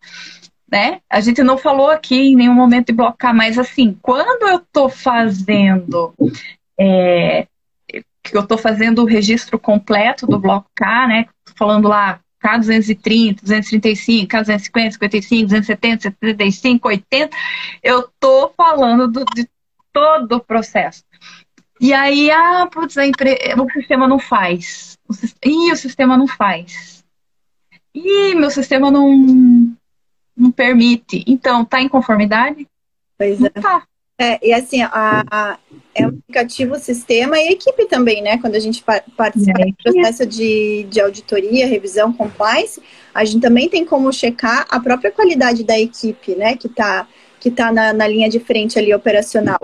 [0.70, 1.00] Né?
[1.10, 4.56] A gente não falou aqui em nenhum momento de bloco K, mas assim, quando eu
[4.56, 6.14] estou fazendo
[6.78, 7.46] é,
[8.22, 11.26] que eu estou fazendo o registro completo do bloco K, né?
[11.56, 17.36] Falando lá K230, 235, K250, 55, 270, 75, 80,
[17.82, 19.48] eu estou falando do, de
[19.92, 21.04] todo o processo.
[21.80, 23.36] E aí, ah, putz, empre...
[23.58, 24.96] o sistema não faz.
[25.08, 25.14] O,
[25.44, 27.04] Ih, o sistema não faz.
[27.94, 29.76] Ih, meu sistema não,
[30.36, 31.24] não permite.
[31.26, 32.66] Então, tá em conformidade?
[33.18, 33.60] Pois não é.
[33.60, 33.82] Tá.
[34.22, 35.58] É, e assim, a, a,
[35.92, 38.38] é um aplicativo, sistema e equipe também, né?
[38.38, 38.84] Quando a gente
[39.16, 39.64] participa é.
[39.64, 42.80] do processo de, de auditoria, revisão, compliance,
[43.12, 46.56] a gente também tem como checar a própria qualidade da equipe, né?
[46.56, 47.08] Que está
[47.40, 49.58] que tá na, na linha de frente ali operacional.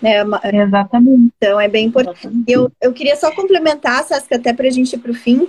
[0.00, 0.22] Né?
[0.52, 1.32] Exatamente.
[1.36, 2.44] Então é bem importante.
[2.46, 5.48] Eu, eu queria só complementar, Saskia, até para a gente ir para o fim.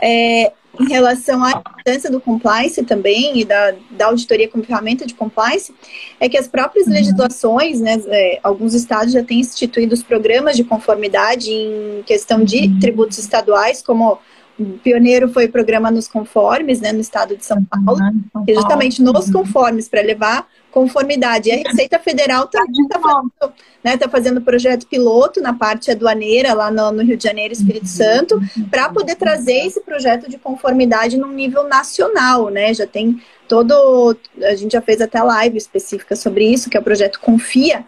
[0.00, 5.14] É, em relação à importância do compliance também e da, da auditoria como ferramenta de
[5.14, 5.74] compliance,
[6.20, 6.92] é que as próprias uhum.
[6.92, 12.66] legislações, né, é, alguns estados já têm instituído os programas de conformidade em questão de
[12.66, 12.78] uhum.
[12.78, 14.18] tributos estaduais, como
[14.58, 18.54] o pioneiro foi o programa Nos Conformes, né, no estado de São Paulo, uhum, e
[18.54, 20.46] justamente nos conformes, para levar
[20.76, 21.48] conformidade.
[21.48, 22.62] E a Receita Federal está
[23.00, 27.54] fazendo, né, tá fazendo projeto piloto na parte aduaneira, lá no, no Rio de Janeiro,
[27.54, 28.38] Espírito Santo,
[28.70, 32.74] para poder trazer esse projeto de conformidade num nível nacional, né?
[32.74, 34.14] Já tem todo.
[34.42, 37.82] A gente já fez até live específica sobre isso, que é o projeto Confia,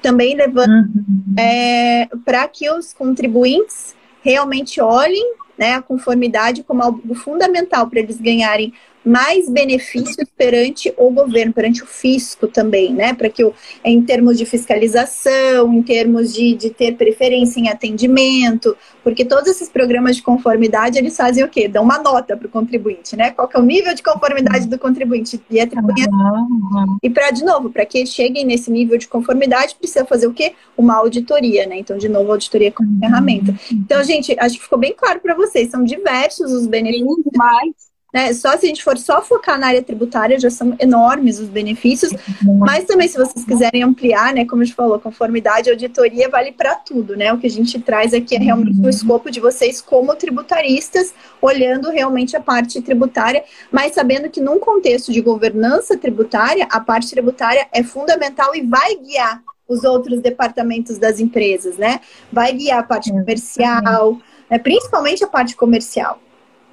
[0.00, 1.34] também levando uhum.
[1.36, 8.20] é, para que os contribuintes realmente olhem né, a conformidade como algo fundamental para eles
[8.20, 8.72] ganharem
[9.08, 13.14] mais benefícios perante o governo, perante o fisco também, né?
[13.14, 13.48] Para que,
[13.82, 19.68] em termos de fiscalização, em termos de, de ter preferência em atendimento, porque todos esses
[19.70, 21.66] programas de conformidade, eles fazem o quê?
[21.66, 23.30] Dão uma nota para o contribuinte, né?
[23.30, 25.58] Qual é o nível de conformidade do contribuinte e.
[25.58, 26.98] Uhum.
[27.02, 30.52] E para, de novo, para que cheguem nesse nível de conformidade, precisa fazer o quê?
[30.76, 31.78] Uma auditoria, né?
[31.78, 32.98] Então, de novo, auditoria como uhum.
[33.00, 33.54] ferramenta.
[33.72, 37.08] Então, gente, acho que ficou bem claro para vocês, são diversos os benefícios.
[37.34, 37.87] Mais
[38.18, 38.32] né?
[38.32, 42.12] Só se a gente for só focar na área tributária, já são enormes os benefícios.
[42.58, 46.74] Mas também, se vocês quiserem ampliar, né, como a gente falou, conformidade, auditoria vale para
[46.74, 47.32] tudo, né?
[47.32, 51.90] O que a gente traz aqui é realmente o escopo de vocês como tributaristas, olhando
[51.90, 57.68] realmente a parte tributária, mas sabendo que num contexto de governança tributária, a parte tributária
[57.72, 62.00] é fundamental e vai guiar os outros departamentos das empresas, né?
[62.32, 64.18] Vai guiar a parte comercial,
[64.50, 64.58] né?
[64.58, 66.18] principalmente a parte comercial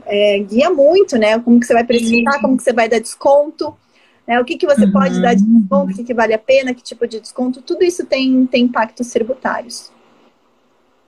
[0.06, 1.40] é, guia muito, né?
[1.40, 3.76] Como que você vai precificar, como que você vai dar desconto,
[4.28, 4.40] né?
[4.40, 4.92] O que, que você uhum.
[4.92, 7.84] pode dar de desconto, o que, que vale a pena, que tipo de desconto, tudo
[7.84, 9.92] isso tem, tem impactos tributários.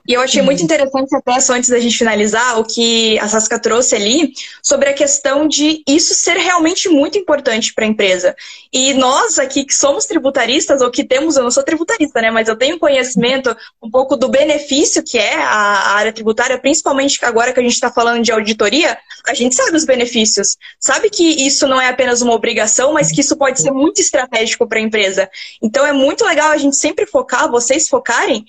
[0.08, 3.60] E eu achei muito interessante até só antes da gente finalizar o que a Sasca
[3.60, 4.32] trouxe ali
[4.62, 8.34] sobre a questão de isso ser realmente muito importante para a empresa.
[8.72, 12.48] E nós aqui que somos tributaristas ou que temos, eu não sou tributarista, né, mas
[12.48, 17.60] eu tenho conhecimento um pouco do benefício que é a área tributária, principalmente agora que
[17.60, 18.96] a gente está falando de auditoria,
[19.26, 23.20] a gente sabe os benefícios, sabe que isso não é apenas uma obrigação, mas que
[23.20, 25.28] isso pode ser muito estratégico para a empresa.
[25.62, 28.46] Então é muito legal a gente sempre focar, vocês focarem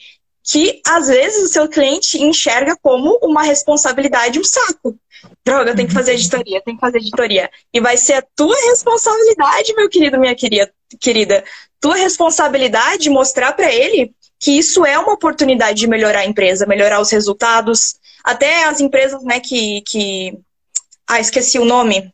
[0.51, 4.97] que às vezes o seu cliente enxerga como uma responsabilidade, um saco.
[5.45, 7.51] Droga, tem que fazer editoria, tem que fazer editoria.
[7.71, 11.43] E vai ser a tua responsabilidade, meu querido, minha querida, querida,
[11.79, 16.99] tua responsabilidade mostrar para ele que isso é uma oportunidade de melhorar a empresa, melhorar
[16.99, 17.97] os resultados.
[18.23, 20.35] Até as empresas, né, que, que...
[21.07, 22.11] ah, esqueci o nome.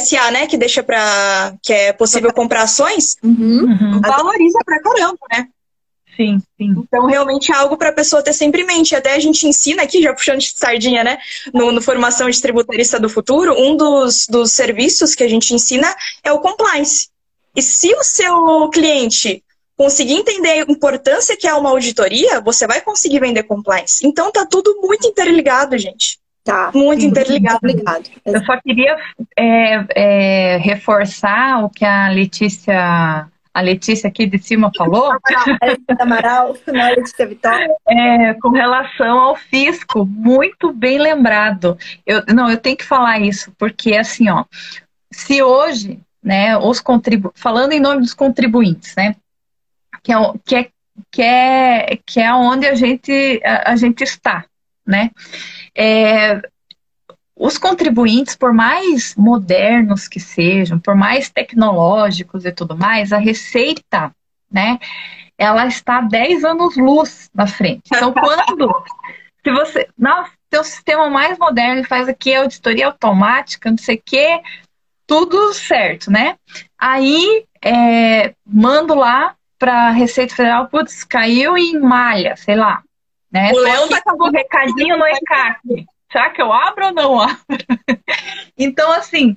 [0.00, 4.00] SA, né, que deixa para que é possível comprar ações, uhum.
[4.00, 5.48] valoriza pra caramba, né?
[6.18, 6.74] Sim, sim.
[6.76, 8.96] Então, realmente é algo para a pessoa ter sempre em mente.
[8.96, 11.16] Até a gente ensina aqui, já puxando de sardinha, né?
[11.54, 15.86] No, no, Formação de Tributarista do Futuro, um dos, dos serviços que a gente ensina
[16.24, 17.08] é o compliance.
[17.54, 19.44] E se o seu cliente
[19.76, 24.04] conseguir entender a importância que é uma auditoria, você vai conseguir vender compliance.
[24.04, 26.18] Então, tá tudo muito interligado, gente.
[26.42, 26.72] Tá.
[26.74, 27.60] Muito sim, interligado.
[27.62, 27.84] Muito
[28.24, 28.96] Eu só queria
[29.36, 35.10] é, é, reforçar o que a Letícia a Letícia aqui de cima falou.
[35.98, 37.68] Amaral, não é Letícia Vitória.
[37.86, 41.76] É, com relação ao fisco, muito bem lembrado.
[42.06, 44.44] Eu, não, eu tenho que falar isso, porque assim, ó,
[45.10, 49.16] se hoje, né, os contribu falando em nome dos contribuintes, né,
[50.02, 50.70] que é, que é,
[51.10, 54.44] que é, que é onde a gente, a, a gente está,
[54.86, 55.10] né,
[55.74, 56.40] é,
[57.38, 64.10] os contribuintes, por mais modernos que sejam, por mais tecnológicos e tudo mais, a receita,
[64.50, 64.78] né,
[65.38, 67.82] ela está 10 anos luz na frente.
[67.86, 68.84] Então, quando
[69.44, 74.02] se você, nossa, tem um sistema mais moderno, faz aqui auditoria automática, não sei o
[74.04, 74.40] quê,
[75.06, 76.36] tudo certo, né?
[76.76, 82.82] Aí, é, mando lá para a Receita Federal, putz, caiu em malha, sei lá.
[83.30, 83.52] Né?
[83.52, 85.86] O Leão tá com um recadinho no ECAC.
[86.10, 87.36] Será que eu abro ou não abro?
[88.56, 89.36] então, assim,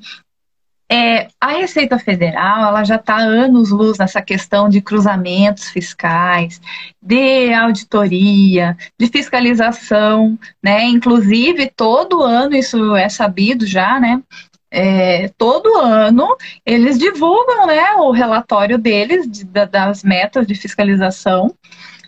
[0.91, 6.59] é, a Receita Federal ela já está anos luz nessa questão de cruzamentos fiscais,
[7.01, 10.83] de auditoria, de fiscalização, né?
[10.83, 14.21] Inclusive, todo ano, isso é sabido já, né?
[14.69, 16.27] É, todo ano
[16.65, 21.53] eles divulgam né, o relatório deles de, das metas de fiscalização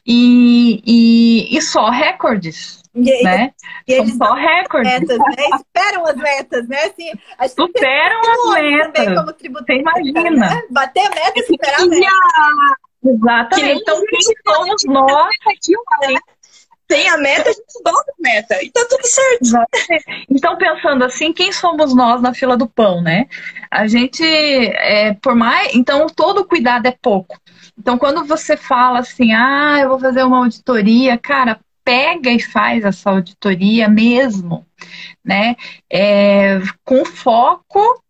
[0.05, 3.51] e, e, e só recordes e, né?
[3.87, 4.91] e eles só recordes.
[4.91, 5.49] Metas, né?
[5.55, 6.77] Esperam as metas, né?
[6.83, 7.11] Assim,
[7.49, 9.05] Superam as metas.
[9.15, 10.29] Como Você imagina.
[10.29, 10.61] Né?
[10.69, 12.11] Bater a meta e superar a meta.
[13.05, 13.81] Exatamente.
[13.81, 15.35] Então, quem somos nós?
[16.87, 18.63] Tem a meta, a gente dobra a meta.
[18.63, 19.45] E tá tudo certo.
[20.29, 23.25] Então, pensando assim, quem somos nós na fila do pão, né?
[23.71, 25.73] A gente, é, por mais.
[25.73, 27.35] Então, todo cuidado é pouco.
[27.77, 32.83] Então, quando você fala assim, ah, eu vou fazer uma auditoria, cara, pega e faz
[32.83, 34.65] essa auditoria mesmo,
[35.23, 35.55] né?
[35.91, 38.01] É, com foco,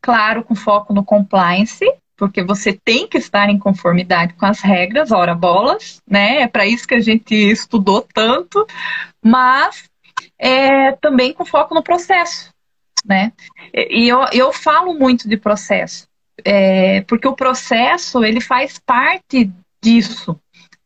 [0.00, 1.84] claro, com foco no compliance,
[2.16, 6.42] porque você tem que estar em conformidade com as regras, ora bolas, né?
[6.42, 8.66] É para isso que a gente estudou tanto,
[9.22, 9.84] mas
[10.36, 12.50] é, também com foco no processo,
[13.04, 13.32] né?
[13.72, 16.08] E eu, eu falo muito de processo,
[16.44, 19.50] é, porque o processo ele faz parte
[19.80, 20.38] disso,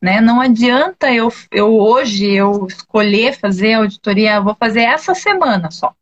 [0.03, 0.21] né?
[0.21, 5.95] Não adianta eu, eu hoje eu escolher fazer auditoria, vou fazer essa semana só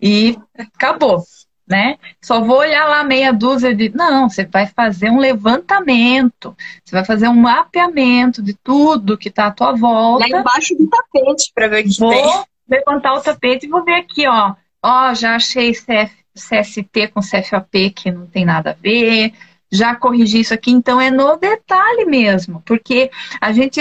[0.00, 1.22] e acabou,
[1.66, 1.98] né?
[2.22, 3.90] Só vou olhar lá meia dúzia de.
[3.90, 9.46] Não, você vai fazer um levantamento, você vai fazer um mapeamento de tudo que está
[9.46, 10.26] à tua volta.
[10.26, 12.44] Lá embaixo do tapete para ver o que vou tem.
[12.68, 14.54] levantar o tapete e vou ver aqui, ó.
[14.82, 19.34] Ó, já achei CF, CST com CFAP que não tem nada a ver.
[19.70, 23.80] Já corrigi isso aqui, então é no detalhe mesmo, porque a gente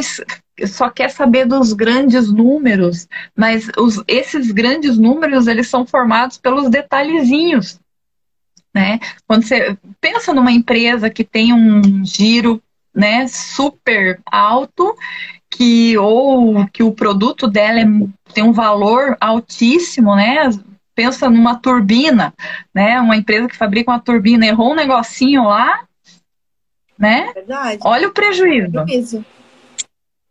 [0.66, 6.70] só quer saber dos grandes números, mas os, esses grandes números eles são formados pelos
[6.70, 7.80] detalhezinhos.
[8.74, 9.00] Né?
[9.28, 12.62] Quando você pensa numa empresa que tem um giro
[12.94, 14.96] né, super alto,
[15.50, 17.86] que ou que o produto dela é,
[18.34, 20.50] tem um valor altíssimo, né?
[20.98, 22.34] Pensa numa turbina,
[22.74, 23.00] né?
[23.00, 25.86] Uma empresa que fabrica uma turbina, errou um negocinho lá,
[26.98, 27.32] né?
[27.36, 27.78] Verdade.
[27.84, 28.72] Olha o prejuízo.
[28.72, 29.24] Prejuízo.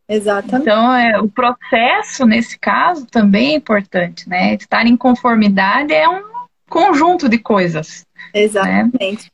[0.09, 0.63] Exatamente.
[0.63, 4.55] Então, é, o processo, nesse caso, também é importante, né?
[4.55, 6.25] Estar em conformidade é um
[6.69, 8.05] conjunto de coisas.
[8.35, 9.31] Exatamente.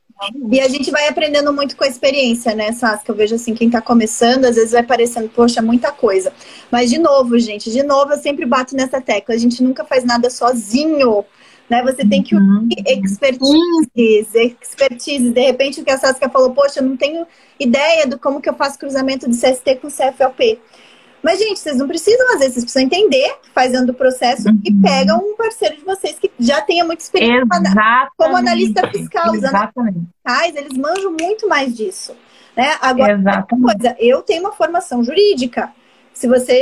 [0.50, 3.10] E a gente vai aprendendo muito com a experiência, né, Saskia?
[3.12, 6.32] Eu vejo assim, quem tá começando, às vezes vai parecendo, poxa, muita coisa.
[6.70, 9.34] Mas, de novo, gente, de novo, eu sempre bato nessa tecla.
[9.34, 11.24] A gente nunca faz nada sozinho.
[11.68, 11.82] Né?
[11.82, 12.68] Você tem que Uhum.
[12.68, 15.30] unir expertise, expertise.
[15.30, 17.26] De repente, o que a Saskia falou, poxa, eu não tenho
[17.58, 20.60] ideia do como que eu faço cruzamento de CST com CFLP.
[21.22, 24.82] Mas, gente, vocês não precisam, às vezes, vocês precisam entender, fazendo o processo e Uhum.
[24.82, 28.10] pegam um parceiro de vocês que já tenha muita experiência Exatamente.
[28.16, 30.00] como analista fiscal, Exatamente.
[30.16, 32.14] fiscais, eles manjam muito mais disso.
[32.56, 32.76] Né?
[32.80, 33.16] Agora,
[33.48, 35.72] coisa, eu tenho uma formação jurídica.
[36.12, 36.52] Se você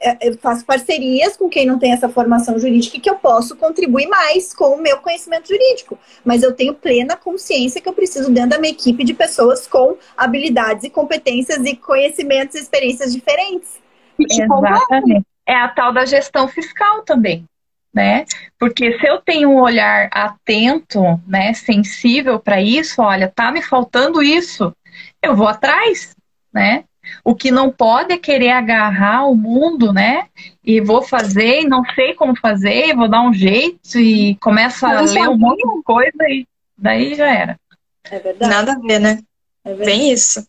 [0.00, 4.06] é, eu faço parcerias com quem não tem essa formação jurídica, que eu posso contribuir
[4.06, 5.98] mais com o meu conhecimento jurídico.
[6.24, 9.96] Mas eu tenho plena consciência que eu preciso dentro da minha equipe de pessoas com
[10.16, 13.80] habilidades e competências e conhecimentos e experiências diferentes.
[14.20, 15.26] E te Exatamente.
[15.46, 17.44] É a tal da gestão fiscal também,
[17.92, 18.24] né?
[18.58, 24.22] Porque se eu tenho um olhar atento, né, sensível para isso, olha, tá me faltando
[24.22, 24.72] isso,
[25.20, 26.14] eu vou atrás,
[26.52, 26.84] né?
[27.24, 30.26] O que não pode é querer agarrar o mundo, né?
[30.62, 34.86] E vou fazer e não sei como fazer, e vou dar um jeito e começa
[34.86, 37.58] a ler um monte de coisa e daí já era.
[38.10, 38.50] É verdade.
[38.52, 39.18] Nada a ver, né?
[39.64, 39.74] é.
[39.74, 40.46] Bem isso.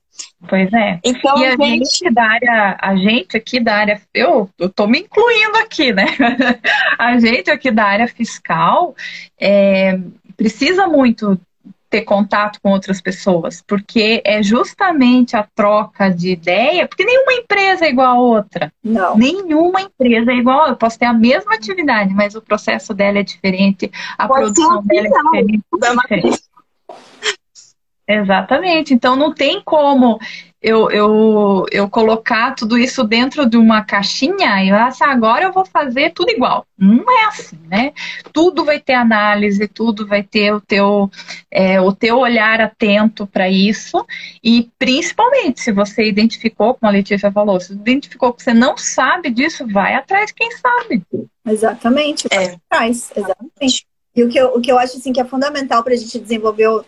[0.47, 0.99] Pois é.
[1.03, 4.87] Então, E a gente, gente da área, a gente aqui da área, eu, eu tô
[4.87, 6.05] me incluindo aqui, né?
[6.97, 8.95] A gente aqui da área fiscal
[9.39, 9.99] é,
[10.37, 11.39] precisa muito
[11.91, 17.85] ter contato com outras pessoas, porque é justamente a troca de ideia, porque nenhuma empresa
[17.85, 18.73] é igual a outra.
[18.81, 19.17] Não.
[19.17, 20.69] Nenhuma empresa é igual.
[20.69, 24.81] Eu posso ter a mesma atividade, mas o processo dela é diferente, a Pode produção
[24.83, 25.63] dela é diferente.
[25.77, 26.50] da diferente.
[28.15, 28.93] Exatamente.
[28.93, 30.19] Então não tem como
[30.61, 35.51] eu, eu, eu colocar tudo isso dentro de uma caixinha e falar assim, agora eu
[35.51, 36.67] vou fazer tudo igual.
[36.77, 37.93] Não é assim, né?
[38.31, 41.09] Tudo vai ter análise, tudo vai ter o teu,
[41.49, 44.05] é, o teu olhar atento para isso.
[44.43, 49.31] E principalmente, se você identificou, como a Letícia falou, se identificou que você não sabe
[49.31, 51.01] disso, vai atrás quem sabe.
[51.43, 52.27] Exatamente.
[52.31, 52.55] É.
[52.69, 53.87] Faz, exatamente.
[54.15, 56.19] E o que, eu, o que eu acho assim, que é fundamental para a gente
[56.19, 56.85] desenvolver o,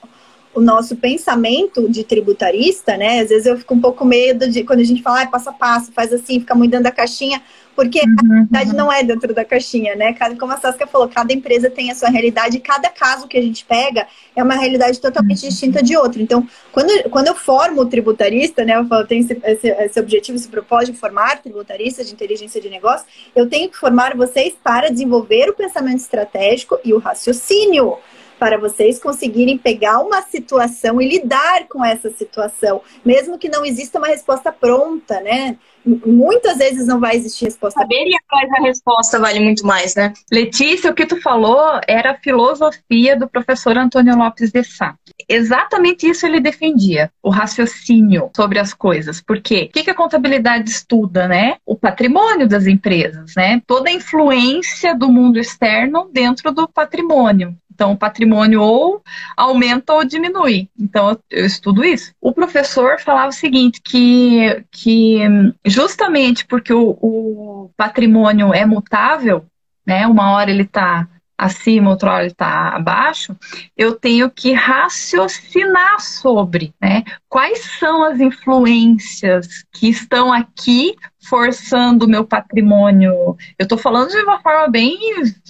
[0.53, 3.21] o nosso pensamento de tributarista, né?
[3.21, 5.53] Às vezes eu fico um pouco medo de quando a gente fala, ah, passo a
[5.53, 7.41] passo, faz assim, fica muito dentro da caixinha,
[7.75, 8.15] porque Uhum.
[8.19, 10.15] a realidade não é dentro da caixinha, né?
[10.39, 13.41] Como a Saskia falou, cada empresa tem a sua realidade e cada caso que a
[13.41, 16.21] gente pega é uma realidade totalmente distinta de outra.
[16.21, 18.77] Então, quando, quando eu formo o tributarista, né?
[18.77, 22.69] Eu falo, tenho esse, esse, esse objetivo, esse propósito de formar tributaristas de inteligência de
[22.69, 27.97] negócio, eu tenho que formar vocês para desenvolver o pensamento estratégico e o raciocínio
[28.43, 33.97] para vocês conseguirem pegar uma situação e lidar com essa situação, mesmo que não exista
[33.97, 35.57] uma resposta pronta, né?
[35.85, 40.13] Muitas vezes não vai existir resposta saber ir atrás da resposta vale muito mais, né?
[40.31, 44.95] Letícia, o que tu falou era a filosofia do professor Antônio Lopes de Sá.
[45.27, 49.21] Exatamente isso ele defendia, o raciocínio sobre as coisas.
[49.21, 49.69] Por quê?
[49.69, 51.55] O que a contabilidade estuda, né?
[51.65, 53.61] O patrimônio das empresas, né?
[53.67, 57.55] Toda a influência do mundo externo dentro do patrimônio.
[57.73, 59.01] Então, o patrimônio ou
[59.35, 60.69] aumenta ou diminui.
[60.79, 62.13] Então, eu, eu estudo isso.
[62.21, 69.45] O professor falava o seguinte, que, que hum, justamente porque o, o patrimônio é mutável,
[69.85, 70.05] né?
[70.07, 73.35] Uma hora ele está acima, outro óleo está abaixo,
[73.75, 77.03] eu tenho que raciocinar sobre, né?
[77.27, 80.95] Quais são as influências que estão aqui
[81.27, 83.35] forçando o meu patrimônio?
[83.57, 84.97] Eu estou falando de uma forma bem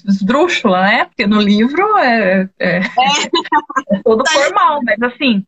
[0.08, 1.06] esdrúxula, né?
[1.06, 2.82] Porque no livro é, é, é.
[3.91, 5.45] é todo formal, mas assim,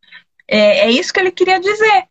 [0.48, 2.04] é, é isso que ele queria dizer,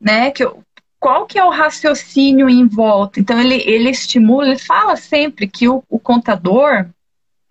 [0.00, 0.30] né?
[0.30, 0.62] Que eu,
[1.02, 3.18] qual que é o raciocínio em volta?
[3.18, 6.86] Então ele, ele estimula, ele fala sempre que o, o contador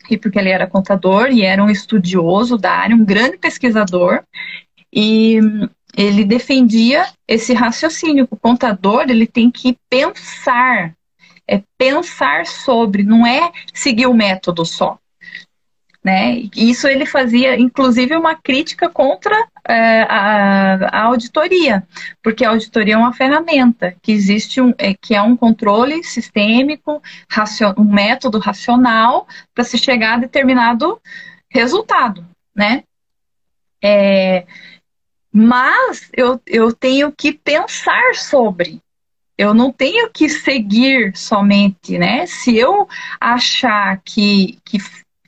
[0.10, 4.24] e porque ele era contador e era um estudioso da área, um grande pesquisador,
[4.92, 5.38] e
[5.96, 8.26] ele defendia esse raciocínio.
[8.32, 10.96] O contador ele tem que pensar,
[11.46, 14.98] é pensar sobre, não é seguir o método só.
[16.04, 16.50] Né?
[16.56, 19.36] Isso ele fazia, inclusive, uma crítica contra
[19.68, 21.88] é, a, a, auditoria,
[22.24, 27.02] porque a auditoria é uma ferramenta que existe um, é, que é um controle sistêmico,
[27.78, 31.00] um método racional para se chegar a determinado
[31.48, 32.26] resultado,
[32.56, 32.84] né?
[33.84, 34.46] É,
[35.32, 38.82] mas eu, eu tenho que pensar sobre.
[39.38, 42.26] Eu não tenho que seguir somente, né?
[42.26, 42.88] Se eu
[43.20, 44.78] achar que, que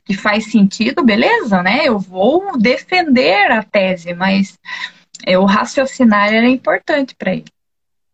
[0.04, 1.82] que faz sentido, beleza, né?
[1.84, 4.58] Eu vou defender a tese, mas
[5.26, 7.44] é, o raciocinar era importante para ele.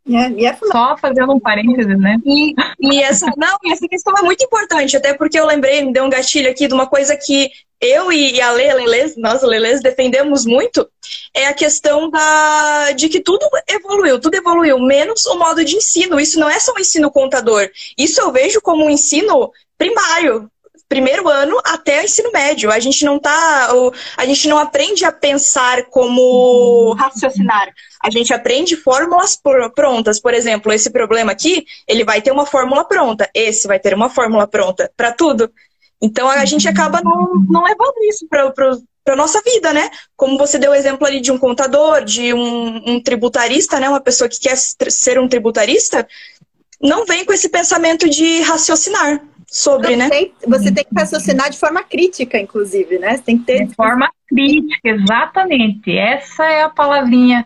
[0.09, 2.17] É, é Só fazendo um parênteses, né?
[2.25, 6.05] E, e, essa, não, essa questão é muito importante, até porque eu lembrei, me deu
[6.05, 7.51] um gatilho aqui de uma coisa que
[7.81, 10.87] eu e a Lelês, nós, Lelês, defendemos muito,
[11.35, 16.21] é a questão da, de que tudo evoluiu, tudo evoluiu, menos o modo de ensino.
[16.21, 17.71] Isso não é só um ensino contador.
[17.97, 20.51] Isso eu vejo como um ensino primário
[20.91, 22.71] primeiro ano até o ensino médio.
[22.71, 23.71] A gente não tá,
[24.17, 27.73] a gente não aprende a pensar como raciocinar.
[28.03, 29.41] A gente aprende fórmulas
[29.73, 30.21] prontas.
[30.21, 33.31] Por exemplo, esse problema aqui, ele vai ter uma fórmula pronta.
[33.33, 35.51] Esse vai ter uma fórmula pronta para tudo.
[36.03, 38.53] Então a gente acaba não, não levando isso para
[39.03, 39.91] para nossa vida, né?
[40.15, 43.89] Como você deu o exemplo ali de um contador, de um, um tributarista, né?
[43.89, 46.07] Uma pessoa que quer ser um tributarista,
[46.81, 49.21] não vem com esse pensamento de raciocinar
[49.51, 50.09] sobre, né?
[50.09, 53.17] Tem, você tem que raciocinar de forma crítica, inclusive, né?
[53.17, 53.67] Você tem que ter.
[53.67, 55.99] De forma crítica, exatamente.
[55.99, 57.45] Essa é a palavrinha,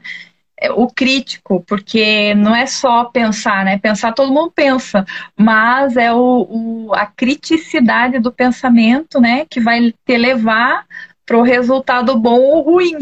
[0.60, 3.78] é, o crítico, porque não é só pensar, né?
[3.78, 6.46] Pensar todo mundo pensa, mas é o,
[6.88, 9.46] o a criticidade do pensamento, né?
[9.48, 10.84] Que vai te levar
[11.24, 12.98] para o resultado bom ou ruim.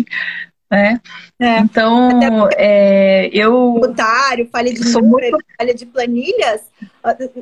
[0.73, 0.99] Né?
[1.39, 1.59] É.
[1.59, 3.77] Então, é, eu.
[3.79, 5.45] Tributário, falha de número, muito...
[5.59, 6.63] falha de planilhas.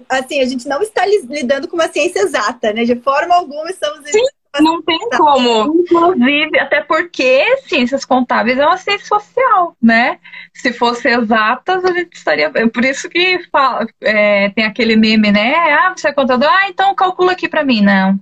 [0.08, 2.82] Assim, a gente não está lidando com uma ciência exata, né?
[2.82, 4.00] De forma alguma estamos.
[4.10, 4.26] Sim,
[4.58, 5.80] não tem como.
[5.80, 10.18] Inclusive, até porque ciências contábeis é uma ciência social, né?
[10.52, 12.50] Se fosse exatas, a gente estaria.
[12.52, 15.54] É por isso que fala, é, tem aquele meme, né?
[15.54, 16.48] Ah, você é contador?
[16.50, 17.80] Ah, então calcula aqui para mim.
[17.80, 18.18] Não.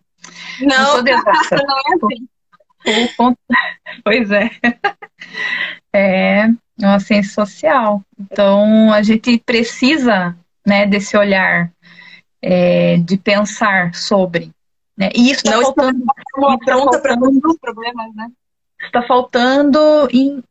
[0.60, 2.28] Não, não, não é assim.
[4.05, 4.51] Pois é.
[6.89, 8.02] Uma ciência social.
[8.19, 10.36] Então, a gente precisa
[10.66, 11.70] né, desse olhar
[12.43, 14.51] é, de pensar sobre.
[14.97, 15.10] Né?
[15.15, 16.05] E isso está faltando.
[16.36, 18.28] Uma pronta para todos os problemas, né?
[18.81, 19.78] Está faltando
[20.12, 20.43] em,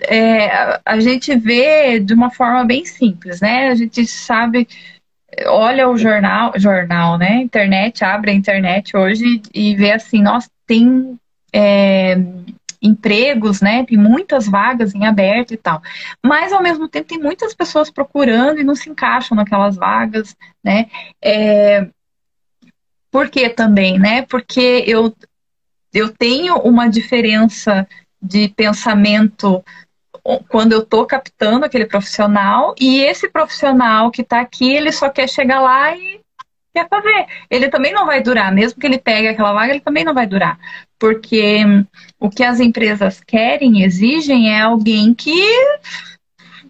[0.00, 3.68] é, a gente vê de uma forma bem simples, né?
[3.68, 4.68] A gente sabe,
[5.46, 7.36] olha o jornal, jornal, né?
[7.36, 11.18] Internet, abre a internet hoje e vê assim, nossa, tem
[11.52, 12.16] é,
[12.82, 13.84] empregos, né?
[13.84, 15.82] Tem muitas vagas em aberto e tal.
[16.24, 20.86] Mas ao mesmo tempo tem muitas pessoas procurando e não se encaixam naquelas vagas, né?
[21.22, 21.88] É,
[23.10, 24.22] por que também, né?
[24.22, 25.14] Porque eu,
[25.92, 27.86] eu tenho uma diferença
[28.20, 29.64] de pensamento
[30.48, 35.28] quando eu estou captando aquele profissional e esse profissional que está aqui, ele só quer
[35.28, 36.20] chegar lá e
[36.76, 37.26] quer fazer.
[37.50, 40.26] Ele também não vai durar, mesmo que ele pegue aquela vaga, ele também não vai
[40.26, 40.58] durar.
[40.98, 41.60] Porque
[42.20, 45.34] o que as empresas querem, exigem, é alguém que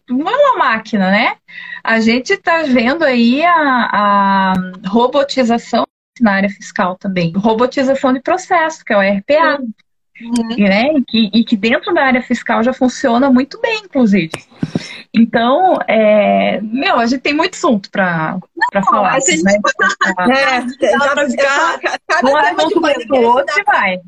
[0.09, 1.37] não é uma máquina, né?
[1.83, 4.55] A gente está vendo aí a, a,
[4.87, 5.85] robotização
[6.21, 7.33] na área fiscal também.
[7.33, 9.63] Robotização de processo, que é o RPA.
[10.59, 10.93] Né?
[10.95, 14.33] E, que, e que dentro da área fiscal já funciona muito bem, inclusive.
[15.13, 18.39] Então, é, meu, a gente tem muito assunto para
[18.89, 19.15] falar.
[19.15, 19.43] A gente...
[19.43, 19.59] Né?
[20.31, 20.61] É,
[20.99, 24.01] já, já, já, cada um assunto mais o outro vai.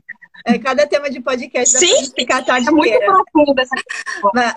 [0.49, 3.75] É, cada tema de podcast Sim, ficar a tarde é muito profundo essa.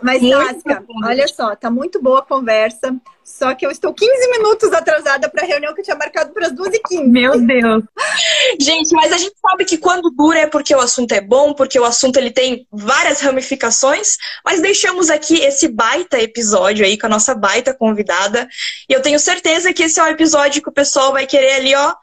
[0.01, 2.95] Mas, Tasca, olha só, tá muito boa a conversa.
[3.23, 6.47] Só que eu estou 15 minutos atrasada para a reunião que eu tinha marcado para
[6.47, 7.07] as 2h15.
[7.07, 7.83] Meu Deus!
[8.59, 11.79] Gente, mas a gente sabe que quando dura é porque o assunto é bom, porque
[11.79, 17.09] o assunto ele tem várias ramificações, mas deixamos aqui esse baita episódio aí com a
[17.09, 18.47] nossa baita convidada.
[18.89, 21.75] E eu tenho certeza que esse é um episódio que o pessoal vai querer ali,
[21.75, 21.93] ó,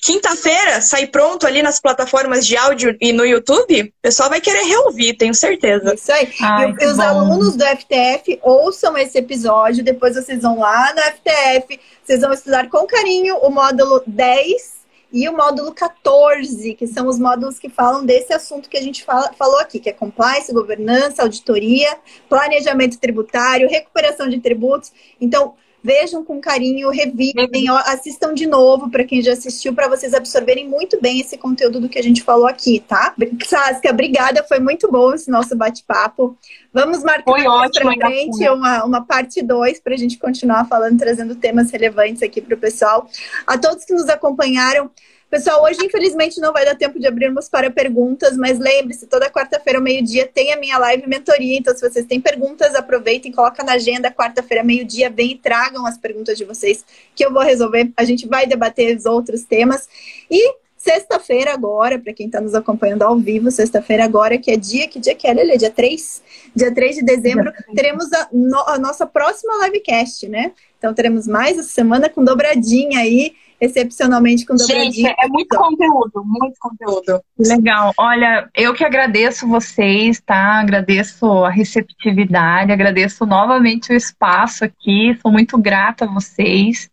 [0.00, 4.64] quinta-feira sair pronto ali nas plataformas de áudio e no YouTube, o pessoal vai querer
[4.64, 5.94] reouvir, tenho certeza.
[5.94, 6.32] Isso aí.
[6.40, 7.02] Ai, e, os bom.
[7.02, 12.68] alunos do FTF ouçam esse episódio, depois vocês vão lá no FTF, vocês vão estudar
[12.70, 14.78] com carinho o módulo 10
[15.12, 19.02] e o módulo 14, que são os módulos que falam desse assunto que a gente
[19.04, 21.96] fala, falou aqui, que é compliance, governança, auditoria,
[22.28, 24.92] planejamento tributário, recuperação de tributos.
[25.18, 25.54] Então,
[25.88, 31.00] vejam com carinho, revisem, assistam de novo para quem já assistiu, para vocês absorverem muito
[31.00, 33.14] bem esse conteúdo do que a gente falou aqui, tá?
[33.42, 36.36] Saskia, obrigada, foi muito bom esse nosso bate-papo.
[36.74, 37.32] Vamos marcar
[37.70, 42.42] para frente uma, uma parte 2 para a gente continuar falando, trazendo temas relevantes aqui
[42.42, 43.08] para o pessoal.
[43.46, 44.90] A todos que nos acompanharam,
[45.30, 49.78] Pessoal, hoje infelizmente não vai dar tempo de abrirmos para perguntas, mas lembre-se, toda quarta-feira
[49.78, 53.72] ao meio-dia tem a minha live mentoria, então se vocês têm perguntas, aproveitem, coloca na
[53.72, 56.82] agenda, quarta-feira meio-dia, vem e tragam as perguntas de vocês
[57.14, 57.92] que eu vou resolver.
[57.94, 59.86] A gente vai debater os outros temas.
[60.30, 64.88] E sexta-feira agora, para quem está nos acompanhando ao vivo, sexta-feira agora, que é dia,
[64.88, 65.58] que dia que é, Lelê?
[65.58, 66.22] Dia 3?
[66.56, 70.52] Dia 3 de dezembro, teremos a, no, a nossa próxima livecast, né?
[70.78, 74.90] Então teremos mais essa semana com dobradinha aí, excepcionalmente com dobradinha.
[74.90, 77.22] Gente, é muito conteúdo, muito conteúdo.
[77.38, 77.92] Legal.
[77.96, 80.60] Olha, eu que agradeço vocês, tá?
[80.60, 86.90] Agradeço a receptividade, agradeço novamente o espaço aqui, sou muito grata a vocês.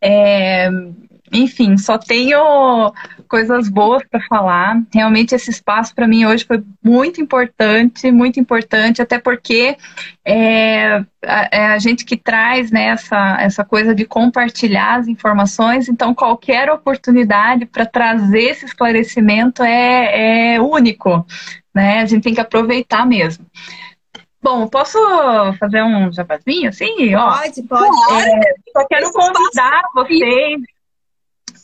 [0.00, 0.70] É,
[1.32, 2.92] enfim, só tenho
[3.28, 4.82] coisas boas para falar.
[4.92, 9.76] Realmente esse espaço para mim hoje foi muito importante, muito importante, até porque
[10.24, 16.14] é, é a gente que traz né, essa, essa coisa de compartilhar as informações, então
[16.14, 21.24] qualquer oportunidade para trazer esse esclarecimento é, é único,
[21.74, 22.00] né?
[22.00, 23.46] A gente tem que aproveitar mesmo.
[24.42, 24.98] Bom, posso
[25.58, 27.12] fazer um jabazinho assim?
[27.12, 27.96] Pode, pode.
[28.12, 30.62] É, só quero convidar vocês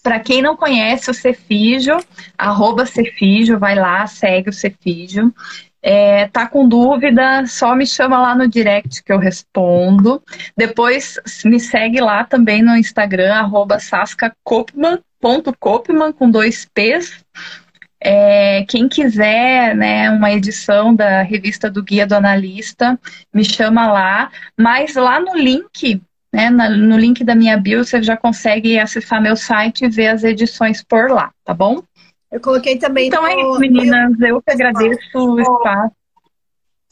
[0.05, 1.98] para quem não conhece o Cefígio,
[2.36, 5.35] arroba Cefígio, vai lá, segue o Cefígio.
[5.82, 10.22] É, tá com dúvida, só me chama lá no direct que eu respondo.
[10.55, 17.24] Depois me segue lá também no Instagram, arroba sascacopman.copman, com dois P's.
[17.98, 23.01] É, quem quiser né, uma edição da revista do Guia do Analista,
[23.32, 24.31] me chama lá.
[24.59, 26.02] Mas lá no link
[26.35, 30.24] né, no link da minha bio você já consegue acessar meu site e ver as
[30.24, 31.81] edições por lá, tá bom?
[32.31, 33.06] Eu coloquei também.
[33.06, 33.28] Então no...
[33.28, 34.20] é isso, meninas.
[34.20, 35.94] Eu que agradeço o espaço.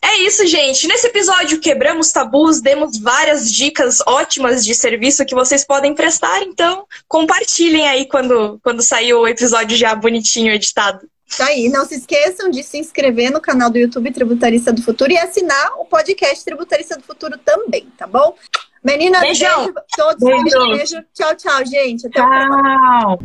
[0.05, 0.87] É isso, gente.
[0.87, 6.43] Nesse episódio quebramos tabus, demos várias dicas ótimas de serviço que vocês podem prestar.
[6.43, 11.01] Então, compartilhem aí quando, quando sair o episódio já bonitinho editado.
[11.37, 11.69] Tá aí.
[11.69, 15.73] Não se esqueçam de se inscrever no canal do YouTube Tributarista do Futuro e assinar
[15.79, 18.37] o podcast Tributarista do Futuro também, tá bom?
[18.83, 19.65] Meninas, Beijão.
[19.67, 20.19] beijo todos.
[20.19, 20.77] Beijo.
[20.77, 21.05] beijo.
[21.15, 22.07] Tchau, tchau, gente.
[22.07, 23.19] Até tchau.